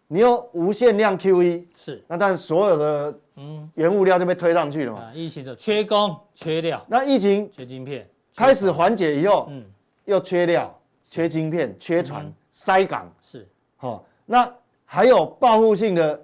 [0.08, 2.04] 你又无限量 QE，是。
[2.08, 5.00] 那但所有的嗯原物料就被推上去了嘛。
[5.00, 6.84] 啊，疫情的缺工缺料。
[6.88, 9.64] 那疫情缺晶片开始缓解以后，嗯，
[10.06, 10.74] 又缺料、
[11.08, 13.12] 缺晶片、缺船、塞港。
[13.22, 13.48] 是。
[13.78, 14.54] 好，那。
[14.86, 16.22] 还有报复性的，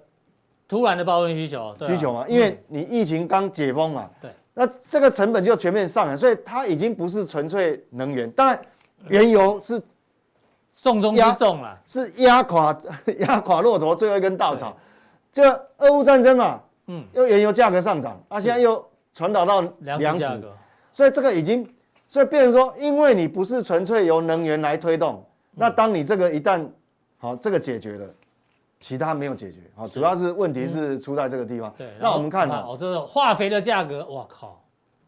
[0.67, 8.61] 突然的报复性需求，需求嘛，因为你疫情刚解封嘛，对，那这个成本就全面上来，所以它已经不是纯粹能源，当然
[9.07, 9.81] 原油是
[10.83, 12.79] 重中之重了，是压垮
[13.17, 14.77] 压垮骆驼最后一根稻草，
[15.33, 15.41] 就
[15.77, 20.27] 俄乌战争嘛，嗯，又原油价格上涨，啊，现在又传导到粮食，
[20.91, 21.67] 所以这个已经，
[22.07, 26.63] 所以变成说，因为你不是纯粹由能源来推动，那当你这个一旦
[27.19, 28.07] 好，这个解决了。
[28.79, 31.69] 其他没有解决，好，主要是问题是出在这个地方。
[31.77, 34.57] 对，那我们看哦，这个化肥的价格，哇靠！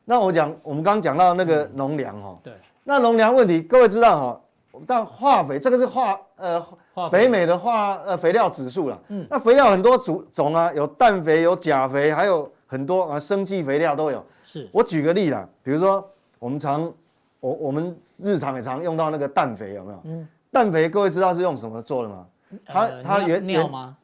[0.03, 4.41] 那我讲，我们刚刚讲到那个农粮哈，对，那农粮问题，各位知道哈，
[4.85, 6.61] 但化肥这个是化呃
[7.09, 14.21] 北美的化呃肥料指数了，嗯，那肥料很多种种啊，有氮肥、有钾肥，还有很多啊生技肥料都有。
[14.43, 16.05] 是，我举个例啦，比如说
[16.39, 16.93] 我们常
[17.39, 20.01] 我我们日常也常用到那个氮肥，有没有？
[20.03, 22.27] 嗯，氮肥各位知道是用什么做的吗？
[22.65, 23.95] 它它原尿吗？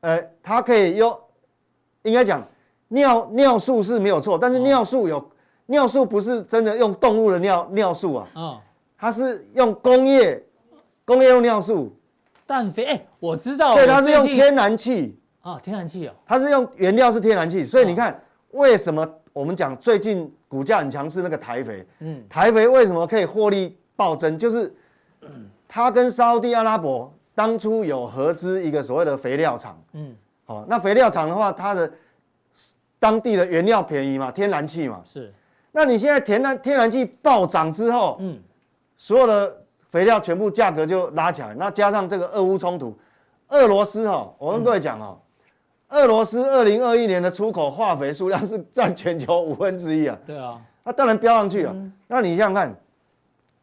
[0.00, 1.18] 呃，它可以用，
[2.02, 2.46] 应该讲
[2.88, 5.30] 尿尿素是没有错，但是尿素有
[5.66, 8.60] 尿素不是真的用动物的尿尿素啊，嗯，
[8.98, 10.44] 它是用工业
[11.06, 11.96] 工业用尿素。
[12.46, 24.38] 氮肥，哎，我知道，所以它是用天然气啊，天然气哦，它是用原料是天然气，所以你看为什么我们讲最近股价很强势那个台肥，嗯，台肥为什么可以获利暴增？
[24.38, 24.74] 就是
[25.68, 27.12] 它跟沙乌地阿拉伯。
[27.36, 31.92] 当初有合资一个所谓的肥料厂，嗯，好，那肥料厂的话，它的
[33.00, 35.34] 当地的原料便宜嘛，天然气嘛，是。
[35.72, 38.38] 那你现在天然天然气暴涨之后，嗯，
[38.96, 39.52] 所有的
[39.90, 42.96] 肥料全部价格就拉起来，那加上这个俄乌冲突，
[43.48, 45.18] 俄罗斯哈，我跟各位讲哦，
[45.88, 51.74] 俄罗斯二零二一年的出口化肥数量是占全球五分之一啊，对啊，那当然飙上去了。
[52.06, 52.76] 那你想想看，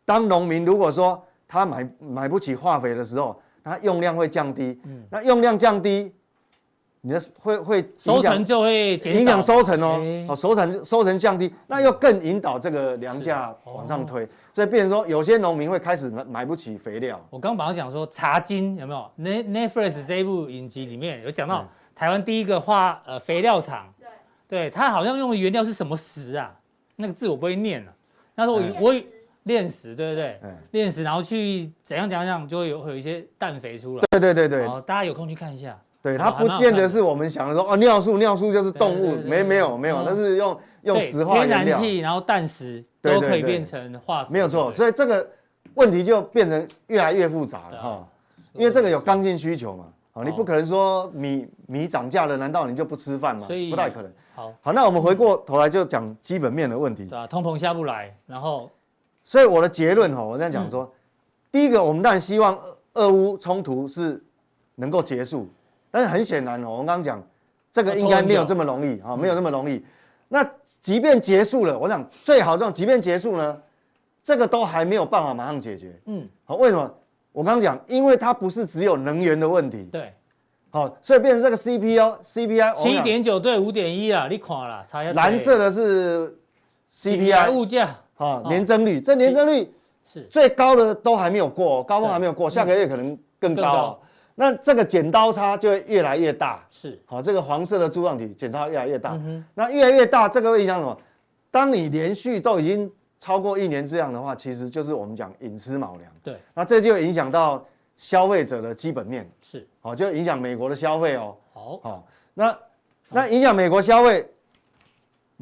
[0.03, 4.79] 当农民如果说他买买不起化肥的时候，它用量会降低。
[4.85, 6.09] 嗯，那用量降低，
[7.01, 9.99] 你的会会收成就会影响收成哦。
[10.29, 17.19] 哦，收成收成降低，那又更引导这个粮价往上推，所以变成说有些农民会开始买买不起肥料。
[17.29, 24.07] 我刚刚本来讲说茶金有没有？Netflix 这一部影集里面有讲到台湾第一个化呃肥料厂，对，
[24.47, 26.55] 对，它好像用的原料是什么石啊？
[26.95, 27.91] 那个字我不会念了。
[28.35, 28.95] 那时候我我。
[29.43, 30.39] 炼石对不对？
[30.71, 34.03] 炼石，然后去怎样怎样怎样，就会有会有一些氮肥出来。
[34.11, 34.67] 对对对对。
[34.85, 35.77] 大家有空去看一下。
[36.03, 41.35] 对，它不见得是我们想的说哦，尿素尿素就是动物，没没有没有，那是用用石化。
[41.35, 44.29] 天然气，然后氮石都可以变成化肥。
[44.31, 45.27] 没有错，所以这个
[45.75, 48.07] 问题就变成越来越复杂了哈。
[48.53, 53.45] 因为这个有刚性需求嘛，啊，你不可能说米米涨价了，难道你就不吃饭吗？
[53.45, 54.11] 所以不太可能。
[54.33, 57.05] 好，好，那我们回过头来就讲基本面的问题。
[57.05, 58.69] 对啊，通膨下不来，然后。
[59.23, 60.91] 所以我的结论哈，我这样讲说，
[61.51, 62.57] 第一个，我们当然希望
[62.95, 64.23] 俄乌冲突是
[64.75, 65.47] 能够结束，
[65.89, 67.21] 但是很显然哦，我们刚刚讲
[67.71, 69.83] 这个应该没有这么容易啊，没有那么容易。
[70.27, 70.45] 那
[70.81, 73.61] 即便结束了，我想最好这种，即便结束呢，
[74.23, 75.99] 这个都还没有办法马上解决。
[76.05, 76.91] 嗯，好，为什么？
[77.31, 79.87] 我刚刚讲，因为它不是只有能源的问题。
[79.91, 80.13] 对，
[80.69, 85.13] 好，所以变成这个 CPI CPI 七点九对五点一啊，你看了，查一下。
[85.13, 86.37] 蓝色的是
[86.91, 88.00] CPI 物价。
[88.23, 89.73] 啊，年增率，这年增率
[90.05, 93.99] 是最高的都还没有过，高峰还没有过，下个月可能更高。
[94.35, 96.63] 那这个剪刀差就会越来越大。
[96.69, 99.19] 是，好，这个黄色的柱状体剪刀越来越大。
[99.55, 100.95] 那越来越大，这个会影响什么？
[101.49, 106.11] 当你连续都已经超过一年这样的话，其实就是我们讲寅吃卯粮。
[106.23, 107.63] 对，那这就影响到
[107.97, 109.27] 消费者的基本面。
[109.41, 111.35] 是，好，就影响美国的消费哦。
[111.53, 112.57] 好，好，那
[113.09, 114.30] 那影响美国消费。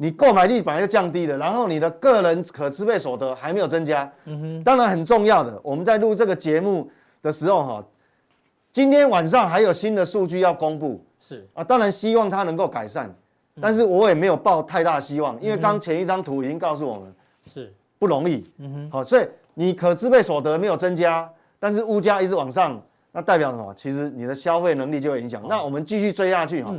[0.02, 5.60] 你购买力本来就降低了，然后你的个人可支配所得还没有增加，嗯哼，当然很重要的。
[5.62, 7.84] 我们在录这个节目的时候，哈，
[8.72, 13.14] 今天晚上还有新的数据要公布，是啊，当然希望它能够改善，
[13.60, 17.14] 但是我也没有抱太大希望，因为刚前一张图已经告诉我们
[17.46, 22.82] 是不容易，嗯哼，好，所以你可支配所得没有增加，但是物价一直往上，
[23.12, 23.74] 那代表什么？
[23.74, 25.42] 其实你的消费能力就会影响。
[25.46, 26.74] 那我们继续追下去，哈。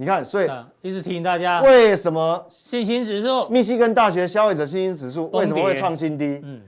[0.00, 0.48] 你看，所以
[0.80, 3.48] 一直提醒大家，为什么信心指数？
[3.48, 6.40] 密西根大学消费者信心指数为什么会创新低？
[6.44, 6.62] 嗯，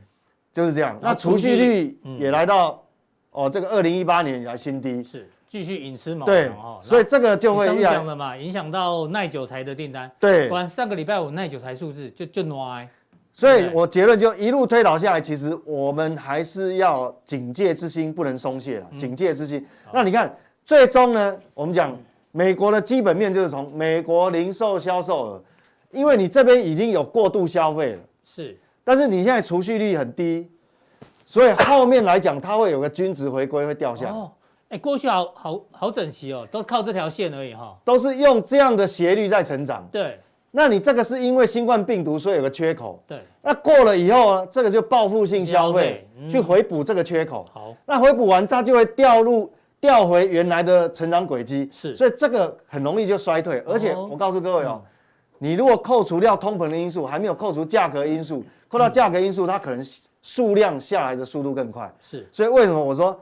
[0.53, 0.99] 就是这样。
[1.01, 2.83] 那储蓄率也来到
[3.31, 6.49] 哦，这个二零一八年以来新低，是继续寅吃卯粮。
[6.57, 10.11] 哦，所以这个就会影响了嘛，影响到耐久材的订单。
[10.19, 12.89] 对，不然上个礼拜五耐久材数字就就歪。
[13.33, 19.65] 所以我结论就一路推导下来，其实我们还是要警戒之心不能松懈了，警戒之心。
[19.93, 21.97] 那你看，最终呢，我们讲。
[22.33, 25.43] 美国的基本面就是从美国零售销售额，
[25.91, 30.49] 因为你这边已经有过度消费了，是，但是你现在储蓄率很低，
[31.27, 34.13] 所以后面来讲它会有个均值回归会掉下来。
[34.13, 34.31] 哦，
[34.69, 39.85] 哎，过去好好好整齐哦，都靠这条线而已哈，都是用这样的斜率在成长。
[39.91, 40.17] 对，
[40.53, 43.03] 那你这个是因为新冠病毒所以有个缺口。
[43.09, 47.45] 对，那过了以后呢，这个就报复性消费去回补这个缺口。
[47.53, 49.51] 好，那回补完它就会掉入。
[49.81, 53.63] 调回原来的成长轨迹，是，所以这个很容易就衰退。
[53.67, 54.83] 而且我告诉各位哦，
[55.39, 59.85] 你如果扣除掉通膨的因素，还没有扣除价格因素，扣到价格因素，它可能
[60.21, 61.91] 数量下来的速度更快。
[61.99, 63.19] 是，所以为什么我说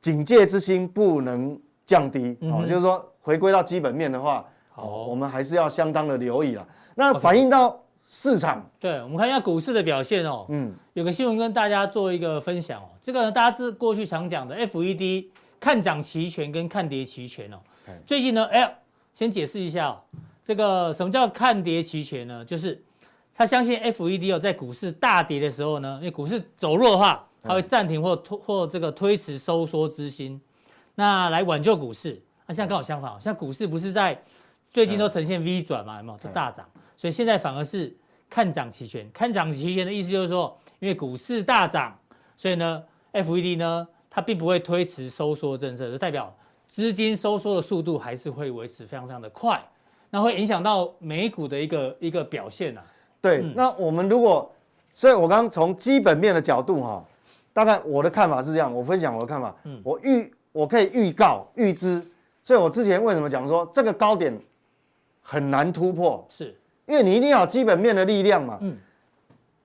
[0.00, 2.36] 警戒之心不能降低？
[2.42, 6.66] 哦，就是说回归到基本面的话，哦，我们还是要相当的留意了。
[6.96, 10.46] 那反映到市场，对，我们看一下股市的表现哦。
[10.48, 12.88] 嗯，有个新闻跟大家做一个分享哦。
[13.02, 15.26] 这个呢，大家是过去常讲的 FED。
[15.58, 17.56] 看涨期权跟看跌期权哦，
[18.04, 18.78] 最近呢，哎，
[19.14, 19.98] 先解释一下哦，
[20.44, 22.44] 这个什么叫看跌期权呢？
[22.44, 22.80] 就是
[23.34, 30.38] 他相信 FED 哦，在股市大跌的时候呢，因为股市走弱的话，它会暂停或推或这个推迟收缩资金，
[30.94, 32.22] 那来挽救股市。
[32.46, 34.22] 那现在刚好相反，像股市不是在
[34.70, 36.18] 最近都呈现 V 转嘛，有没有？
[36.18, 37.94] 都大涨，所以现在反而是
[38.28, 39.08] 看涨期权。
[39.12, 41.98] 看涨期权的意思就是说，因为股市大涨，
[42.36, 42.82] 所以呢
[43.12, 43.88] ，FED 呢。
[44.08, 46.34] 它并不会推迟收缩政策，就代表
[46.66, 49.62] 资金收缩的速度还是会维持非常非常的快，
[50.08, 52.86] 那会影响到美股的一个一个表现呐、啊。
[53.20, 54.50] 对，嗯、那我们如果，
[54.94, 57.04] 所以我刚刚从基本面的角度哈，
[57.52, 62.02] 大概我的看法是这样，我分享我的看法，嗯，我预我可以预告预知，
[62.42, 64.34] 所以我之前为什么讲说这个高点
[65.20, 68.76] 很难突破，是因为你一定要有基本面的力量嘛，嗯，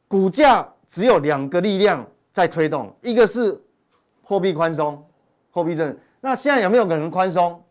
[0.07, 3.59] 股价只有两个力量在推动，一个是。
[4.23, 5.03] 货币宽松，
[5.49, 7.61] 货币政策，那现在有没有可能宽松？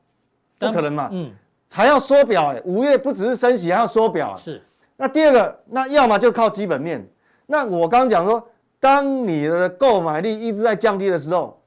[0.58, 1.32] 不可能嘛，嗯，
[1.68, 4.36] 才要缩表哎，五月不只是升息，还要缩表。
[4.36, 4.60] 是，
[4.98, 7.08] 那第二个，那要么就靠基本面。
[7.46, 8.46] 那我刚刚讲说，
[8.78, 11.58] 当你的购买力一直在降低的时候，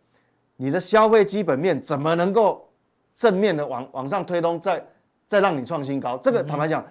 [0.58, 2.70] 你的消费基本面怎么能够
[3.16, 4.86] 正面的往往上推动，再
[5.28, 6.18] 再让你创新高？
[6.18, 6.88] 这个坦白讲，嗯、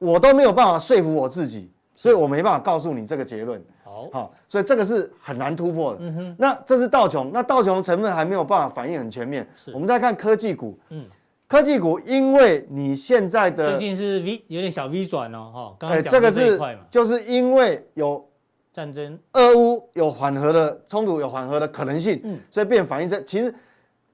[0.00, 3.62] 我都没有办法说服我自己，所以我没办法告诉你这个结论。
[3.84, 5.98] 好，好，所以这个是很难突破的。
[6.00, 9.48] 嗯哼，那这是道琼，那道琼成分还没有办法反应很全面。
[9.54, 10.76] 是，我们再看科技股。
[10.88, 11.04] 嗯。
[11.46, 16.56] 科技股，因为你现在的最近是 V 有点小 V 转哦，哈，刚刚讲这个是
[16.88, 18.24] 就是因为有
[18.72, 23.52] 战争，俄乌有缓和的冲突，有缓和的可能性，嗯，所以变反应这其实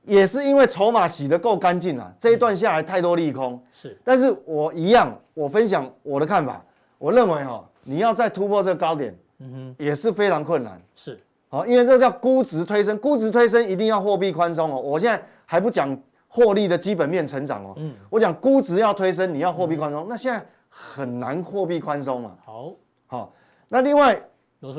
[0.07, 3.63] 也是因为筹码洗得够干净了，这一段下来太多利空。
[3.73, 6.65] 是，但是我一样，我分享我的看法，
[6.97, 15.99] 我认为哈，你要再突破这个高点，嗯哼，也是非常困难，是，好，因为这叫估值推升，估值推升一定要货币宽松哦，我现在还不讲。
[16.29, 22.33] 获利的基本面成长哦，嗯，我讲估值要推升，你要货币宽松，那现在很难货币宽松嘛。
[22.45, 22.75] 好，
[23.07, 23.33] 好，
[23.69, 24.21] 那另外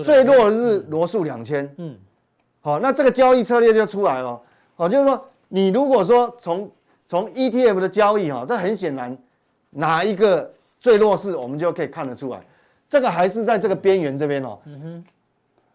[0.03, 1.97] 最弱的是罗素两千，嗯，
[2.61, 4.39] 好，那这个交易策略就出来了，
[4.78, 6.71] 好，就是说你如果说从
[7.05, 9.17] 从 ETF 的交易哈，这很显然
[9.71, 10.49] 哪一个
[10.80, 12.39] 最弱势，我们就可以看得出来，
[12.88, 15.05] 这个还是在这个边缘这边哦，嗯哼，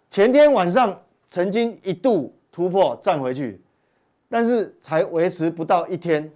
[0.08, 0.98] 前天晚上
[1.28, 3.60] 曾经一度突破站回去。
[4.34, 6.32] 但是才维持不到一天，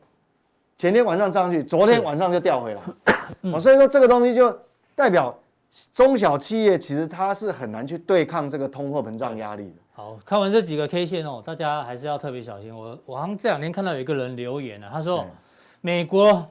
[0.77, 2.83] 前天晚上上去，昨天晚上就掉回来，
[3.51, 4.55] 哦，所以说这个东西就
[4.95, 5.35] 代表
[5.95, 9.77] 中小企业其实它是很难去对抗这个通货膨胀压力的。
[9.97, 12.71] 好，看完这几个 K 线哦，大家还是要特别小心。
[12.71, 15.25] 我我好像这两天看到有一个人留言了，他说
[15.81, 16.47] 美国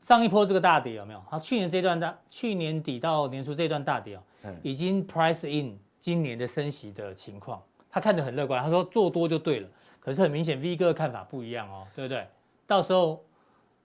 [0.00, 1.20] 上一波这个大跌有没有？
[1.28, 4.20] 他去年这段大，去年底到年初这段大跌哦，
[4.62, 7.60] 已经 price in 今年的升息的情况，
[7.90, 9.68] 他看得很乐观，他说做多就对了。
[9.98, 12.24] 可是很明显，V 哥的看法不一样哦，对不对？
[12.68, 13.20] 到时候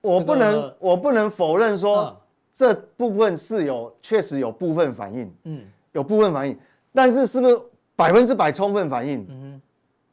[0.02, 2.16] 我不能，我不能否认说
[2.54, 6.56] 这部分是有确实有部分反应，嗯，有部分反应，
[6.93, 7.60] 但是是不是
[8.02, 9.26] 百分之百充分反应？
[9.30, 9.62] 嗯，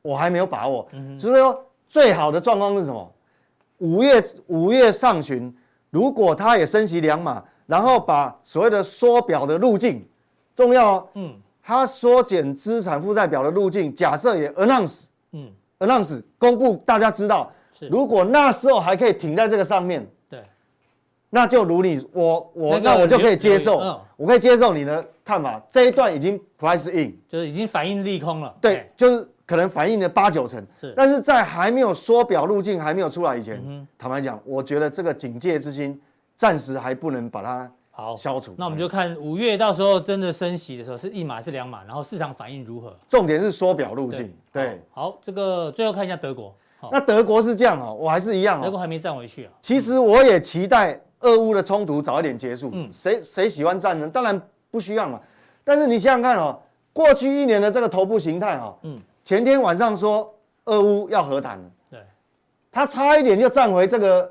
[0.02, 0.86] 我还没有把握。
[0.92, 3.12] 嗯哼，所以说最好的状况是什么？
[3.78, 5.54] 五月五月上旬，
[5.90, 10.06] 如果他也升息两码，然后把所谓的缩表的路径
[10.54, 15.50] 重要哦，嗯，他缩减资产负债表的路径，假设也 announce，嗯。
[15.78, 17.52] announce 公布，大家知道。
[17.88, 20.08] 如果那时候还可以停在这个上面，对，
[21.30, 25.62] 那就如你我我那我就可以接受，我可以接受你的看法。
[25.68, 28.54] 这一段已经 price in，就是已经反映利空了。
[28.60, 30.64] 对，就是可能反映了八九成。
[30.78, 36.00] 是，但是在还没有缩表路径还没有出来以前，坦白讲，我觉得这个警戒之心
[36.34, 37.70] 暂时还不能把它。
[37.90, 38.54] 好，消除。
[38.56, 42.96] 那我们就看五月到时候真的升息的时候是一码是两码，然后市场反应如何？
[43.08, 44.32] 重点是缩表路径。
[44.52, 46.54] 对，好，这个最后看一下德国。
[46.92, 48.64] 那德国是这样哦，我还是一样哦。
[48.64, 49.52] 德国还没站回去啊。
[49.60, 52.70] 其实我也期待俄乌的冲突早一点结束。
[52.72, 54.10] 嗯，谁谁喜欢战争？
[54.10, 54.40] 当然
[54.70, 55.20] 不需要嘛。
[55.64, 56.60] 但是你想想看哦，
[56.92, 62.00] 过去一年的这个头部形态哈，嗯，前天晚上说俄乌要和谈了，对，
[62.70, 64.30] 他差一点就站回这个，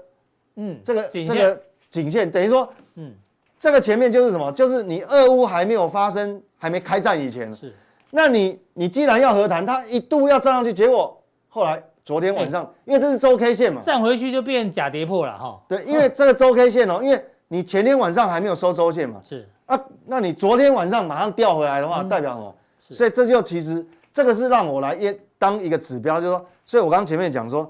[0.56, 3.14] 嗯，这个这个颈线，等于说，嗯。
[3.60, 4.52] 这个前面就是什么？
[4.52, 7.54] 就是你俄乌还没有发生，还没开战以前。
[7.56, 7.74] 是，
[8.12, 11.20] 那你你既然要和谈，他一度要站上去，结果
[11.50, 15.62] 后来昨天晚上，欸、因为这是周 K 线嘛，站回去就变假跌破了哈。
[15.68, 19.20] 对，因为这个周 K 线哦，因为你前天晚上还没有收周线嘛。
[19.26, 22.56] 是啊，那你昨天晚上马上调回来的话，嗯、代表什么？
[22.80, 27.70] 是所以这就其实这个是让我来也当一个指标，就是说，所以我刚前面讲说，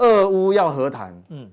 [0.00, 1.50] 俄乌要和谈，嗯，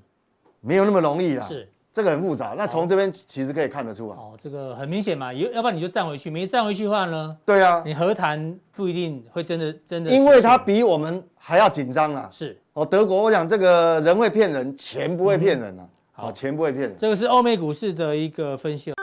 [0.60, 1.46] 没有那么容易啦。
[1.48, 1.70] 是。
[1.92, 4.16] 这个很复杂，那从这边其实可以看得出来。
[4.16, 7.36] 哦，这个很明显嘛，要要不然你就站回去，没站回去的话呢？
[7.44, 10.12] 对啊，你和谈不一定会真的真的。
[10.12, 12.30] 因为它比我们还要紧张啊。
[12.32, 15.88] 是哦，德国，我想这个人会骗人，钱不会骗人啊。
[16.12, 16.96] 好，钱不会骗人。
[17.00, 18.94] 这个是欧美股市的一个分析。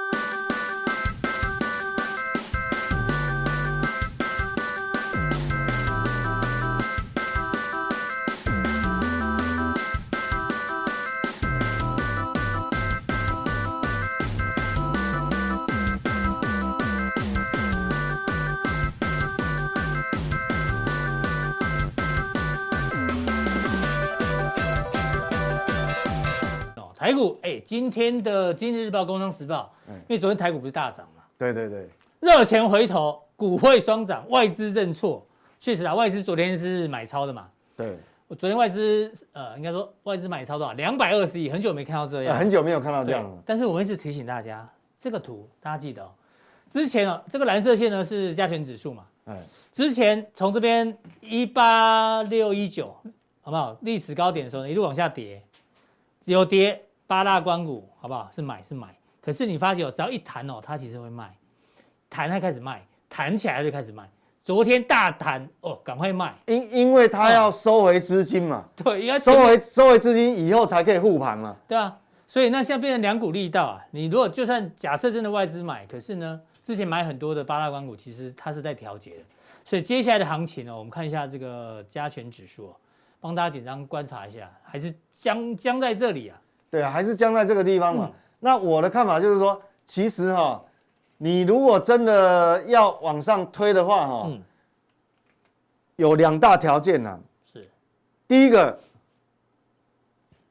[27.07, 31.23] 台股哎，今天的《今日日报》《工商时报》，因为昨天台股不是大涨嘛？
[31.39, 31.89] 对对对，
[32.19, 35.25] 热钱回头，股汇双涨，外资认错，
[35.61, 37.47] 确实啊，外资昨天是买超的嘛？
[37.77, 37.97] 对，
[38.27, 40.73] 我昨天外资呃，应该说外资买超多少？
[40.73, 43.41] 两百二十亿，很久没看到这样，很久没有看到这样了。
[43.47, 46.11] 但是我们一直提醒大家，这个图大家记得哦，
[46.69, 49.05] 之前哦，这个蓝色线呢是加权指数嘛？
[49.27, 49.41] 哎，
[49.71, 52.93] 之前从这边一八六一九，
[53.43, 53.77] 好不好？
[53.83, 55.41] 历史高点的时候呢一路往下跌，
[56.25, 56.83] 有跌。
[57.07, 58.29] 八大关股好不好？
[58.35, 58.89] 是买是买，
[59.21, 61.35] 可是你发觉只要一弹哦，它其实会卖，
[62.09, 64.09] 弹它开始卖，弹起来就开始卖。
[64.45, 71.97] 昨天大弹哦，赶快卖，因因为它要收回资金嘛，对，应该收回收回资金以后才可以护盘嘛，对啊，
[72.29, 73.85] 所以那现在变成两股力道啊。
[73.91, 79.23] 你如果就算假设真的外资买，可是呢，之前买很多的八大关股，其实它是在调节的。
[79.65, 82.73] 所以接下来的行情呢，我们看一下这个加权指数，
[83.21, 86.41] 帮大家紧张观察一下，还是僵僵在这里啊？
[86.77, 88.11] 对啊，还是僵在这个地方嘛。
[88.13, 90.63] 嗯、那我的看法就是说，其实哈，
[91.17, 94.43] 你如果真的要往上推的话哈，嗯、
[95.97, 97.19] 有两大条件呐。
[97.51, 97.67] 是，
[98.29, 98.79] 第一个，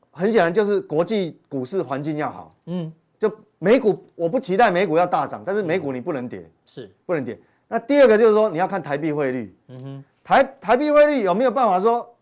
[0.10, 2.56] 很显然就是国际股市环境要好。
[2.66, 7.40] 嗯，就美股，我不期待美股要大涨，但是美股你不能跌，是不能跌。
[7.68, 12.16] 那第二个就是说，你要看台币汇率，嗯哼，台台币汇率有没有办法说，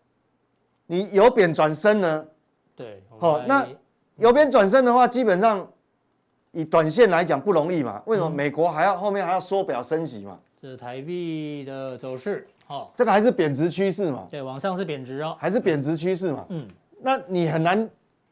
[0.86, 2.26] 你由贬转升呢？
[2.76, 3.66] 对，好，那
[4.16, 5.66] 由边转升的话，基本上
[6.52, 8.02] 以短线来讲不容易嘛。
[8.06, 8.30] 为什么？
[8.30, 10.38] 美国还要后面还要缩表升息嘛？
[10.60, 14.26] 这是台币的走势，好，这个还是贬值趋势嘛？
[14.30, 16.44] 对，往上是贬值哦，还是贬值趋势嘛？
[16.48, 16.66] 嗯，
[17.00, 17.88] 那你很难，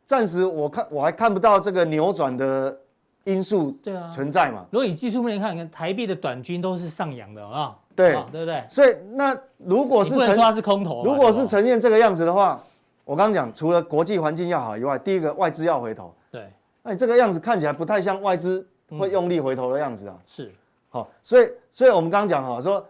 [0.07, 2.79] 暂时我看我还看不到这个扭转的。
[3.25, 4.65] 因素对啊存在嘛？
[4.73, 8.65] 如果以技术面看，看台币的短均都是上扬的啊，对对不对？
[8.69, 12.61] 所以那如果是不能说它是空头，如果是呈现这个样子的话，
[13.05, 16.51] 我刚刚讲，除了国际环境要好以外，第一个外资要回头，对，
[16.83, 18.67] 那你这个样子看起来不太像外资
[18.99, 20.19] 会用力回头的样子啊。
[20.27, 20.53] 是，
[20.89, 22.85] 好，所以所以我们刚刚讲哈，说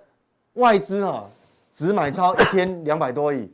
[0.55, 1.25] 外资哈
[1.73, 3.51] 只买超一天两百多亿，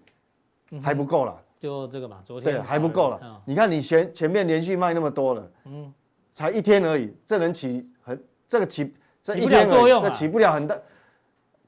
[0.83, 3.21] 还不够了，就这个嘛，昨天对还不够了。
[3.45, 5.93] 你看你前前面连续卖那么多了，嗯。
[6.31, 8.95] 才一天而已，这能起很这个起
[9.25, 10.77] 这一天作用，这起不了很大，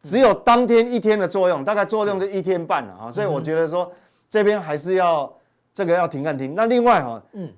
[0.00, 3.90] 只有当天一天的作用，大概作用就一天半了啊，所以我觉得说
[4.30, 5.30] 这边还是要
[5.74, 6.54] 这个要停看停。
[6.54, 7.52] 那另外哈，嗯，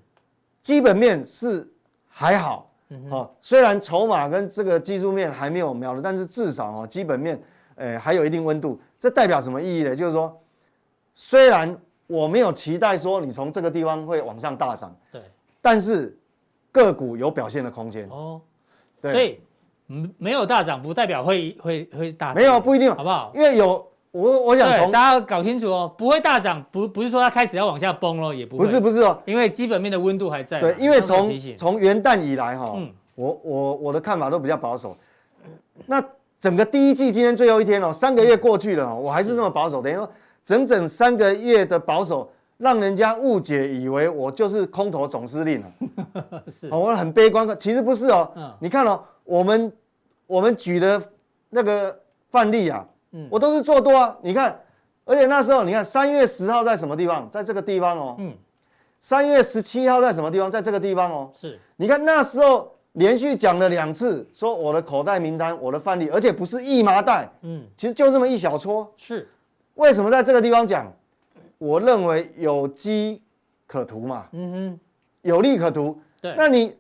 [0.61, 1.71] 基本面是
[2.09, 2.69] 还好，
[3.11, 7.41] 哦，虽然筹码跟这个技术面还没有瞄了，但是至少哦基本面，
[7.77, 9.95] 诶还有一定温度，这代表什么意义呢？
[9.95, 10.37] 就是说，
[11.15, 15.23] 虽然我没有期待说你从这个地方会往上大涨，对，
[15.61, 16.19] 但是。
[16.75, 18.41] 个股有表现的空间哦，
[18.99, 19.39] 对，所以
[20.17, 23.31] 没有大涨不代表会会会大涨，没有不一定，好不好？
[23.35, 30.61] 因为有我我想从大家搞清楚哦，不会大涨，不不是说它开始要往下崩了，也不会，不是不是哦，因为基本面的温度还在。
[30.61, 32.73] 对，因为从从元旦以来哈，
[33.15, 34.97] 我我我的看法都比较保守。
[35.87, 36.03] 那
[36.39, 40.09] 整个第一季今天最后一天哦，三个月过去了，我还是那么保守，等于说
[40.45, 42.31] 整整三个月的保守。
[42.59, 48.31] 让人家误解，以为我就是空头总司令了， 是，我很悲观，其实不是哦。
[48.37, 49.73] 嗯，你看哦，我们
[50.29, 51.03] 我们举的
[51.51, 51.99] 那个
[52.31, 54.17] 范例啊，嗯，我都是做多啊。
[54.23, 54.61] 你看，
[55.05, 57.29] 而且那时候你看三月十号在什么地方？
[57.31, 58.17] 在这个地方哦。
[58.19, 58.35] 嗯，
[59.01, 60.51] 三月十七号在什么地方？
[60.51, 61.31] 在这个地方哦。
[61.35, 68.93] 是，你看那时候连续讲了两次，说我的口袋名单，我的范例，而且不是一麻袋，嗯，其实就这么一小撮。
[68.97, 69.29] 是，
[69.75, 70.93] 为什么在这个地方讲？
[71.59, 73.23] 我认为有机
[73.69, 74.81] 可图嘛，嗯哼，
[75.23, 75.97] 有利可图。
[76.21, 76.77] 对，那你，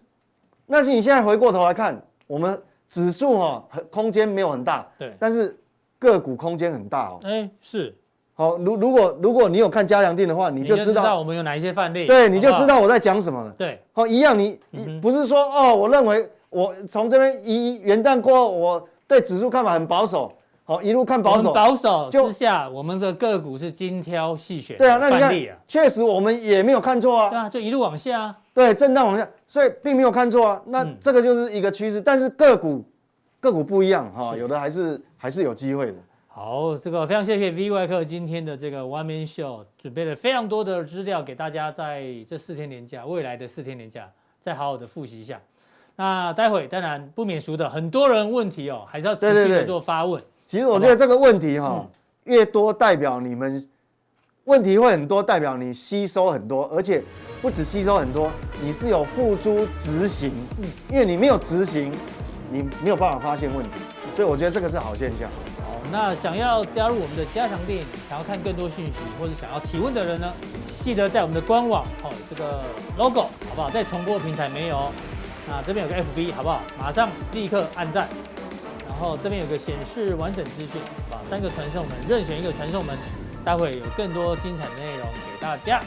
[0.66, 5.56] 那是你现在回过头来看，我们指数哈，空间没有很大，对，但是
[6.02, 7.20] 个股空间很大哦。
[7.22, 7.94] 哎，是。
[8.34, 12.06] 好，如如果如果你有看加强錠的话，你就知道我们有哪一些范例。
[12.06, 13.52] 对，你就知道我在讲什么了。
[13.56, 20.32] 对，好，一样，你你不是说哦，我认为我从这边一元旦过后，我对指数看法很保守。
[20.64, 24.76] 好，一路看保守，保守之下，我们的个股是精挑细选。
[24.78, 25.34] 对啊，那你看，
[25.68, 27.30] 确实我们也没有看错啊。
[27.30, 28.36] 对啊，就一路往下啊。
[28.54, 30.62] 对，震荡往下，所以并没有看错啊。
[30.66, 32.82] 那这个就是一个趋势，但是个股
[33.42, 35.94] 个股不一样哈，有的还是还是有机会的。
[36.28, 44.08] 好，这个非常谢谢 V 外客今天的这个 One Man Show，准备了非常多的资料给大家，在这四天年假，未来的四天年假，
[44.40, 45.40] 再好好的复习一下。
[45.96, 50.22] 那待会当然不免俗的，很多人问题哦，还是要持续的做发问。
[50.46, 51.84] 其实我觉得这个问题哈，
[52.24, 53.68] 越多代表你们
[54.44, 57.02] 问题会很多，代表你吸收很多，而且
[57.42, 58.30] 不止吸收很多，
[58.62, 60.30] 你是有付诸执行。
[60.60, 61.92] 嗯，因为你没有执行，
[62.52, 63.70] 你没有办法发现问题，
[64.14, 65.30] 所以我觉得这个是好现象。
[65.64, 70.30] 好，那想要加入我们的加强錠，想要看更多讯息或者想要提问的人呢，
[70.84, 72.62] 记得在我们的官网哦，这个
[72.98, 73.70] logo 好不好？
[73.70, 74.92] 在重播平台没有，
[75.48, 76.60] 那这边有个 FB 好不好？
[76.78, 78.06] 马上立刻按赞。
[78.86, 80.80] 然后这边有个显示完整资讯，
[81.10, 82.96] 把三个传送门任选一个传送门，
[83.44, 85.80] 待会有更多精彩的内容给大家。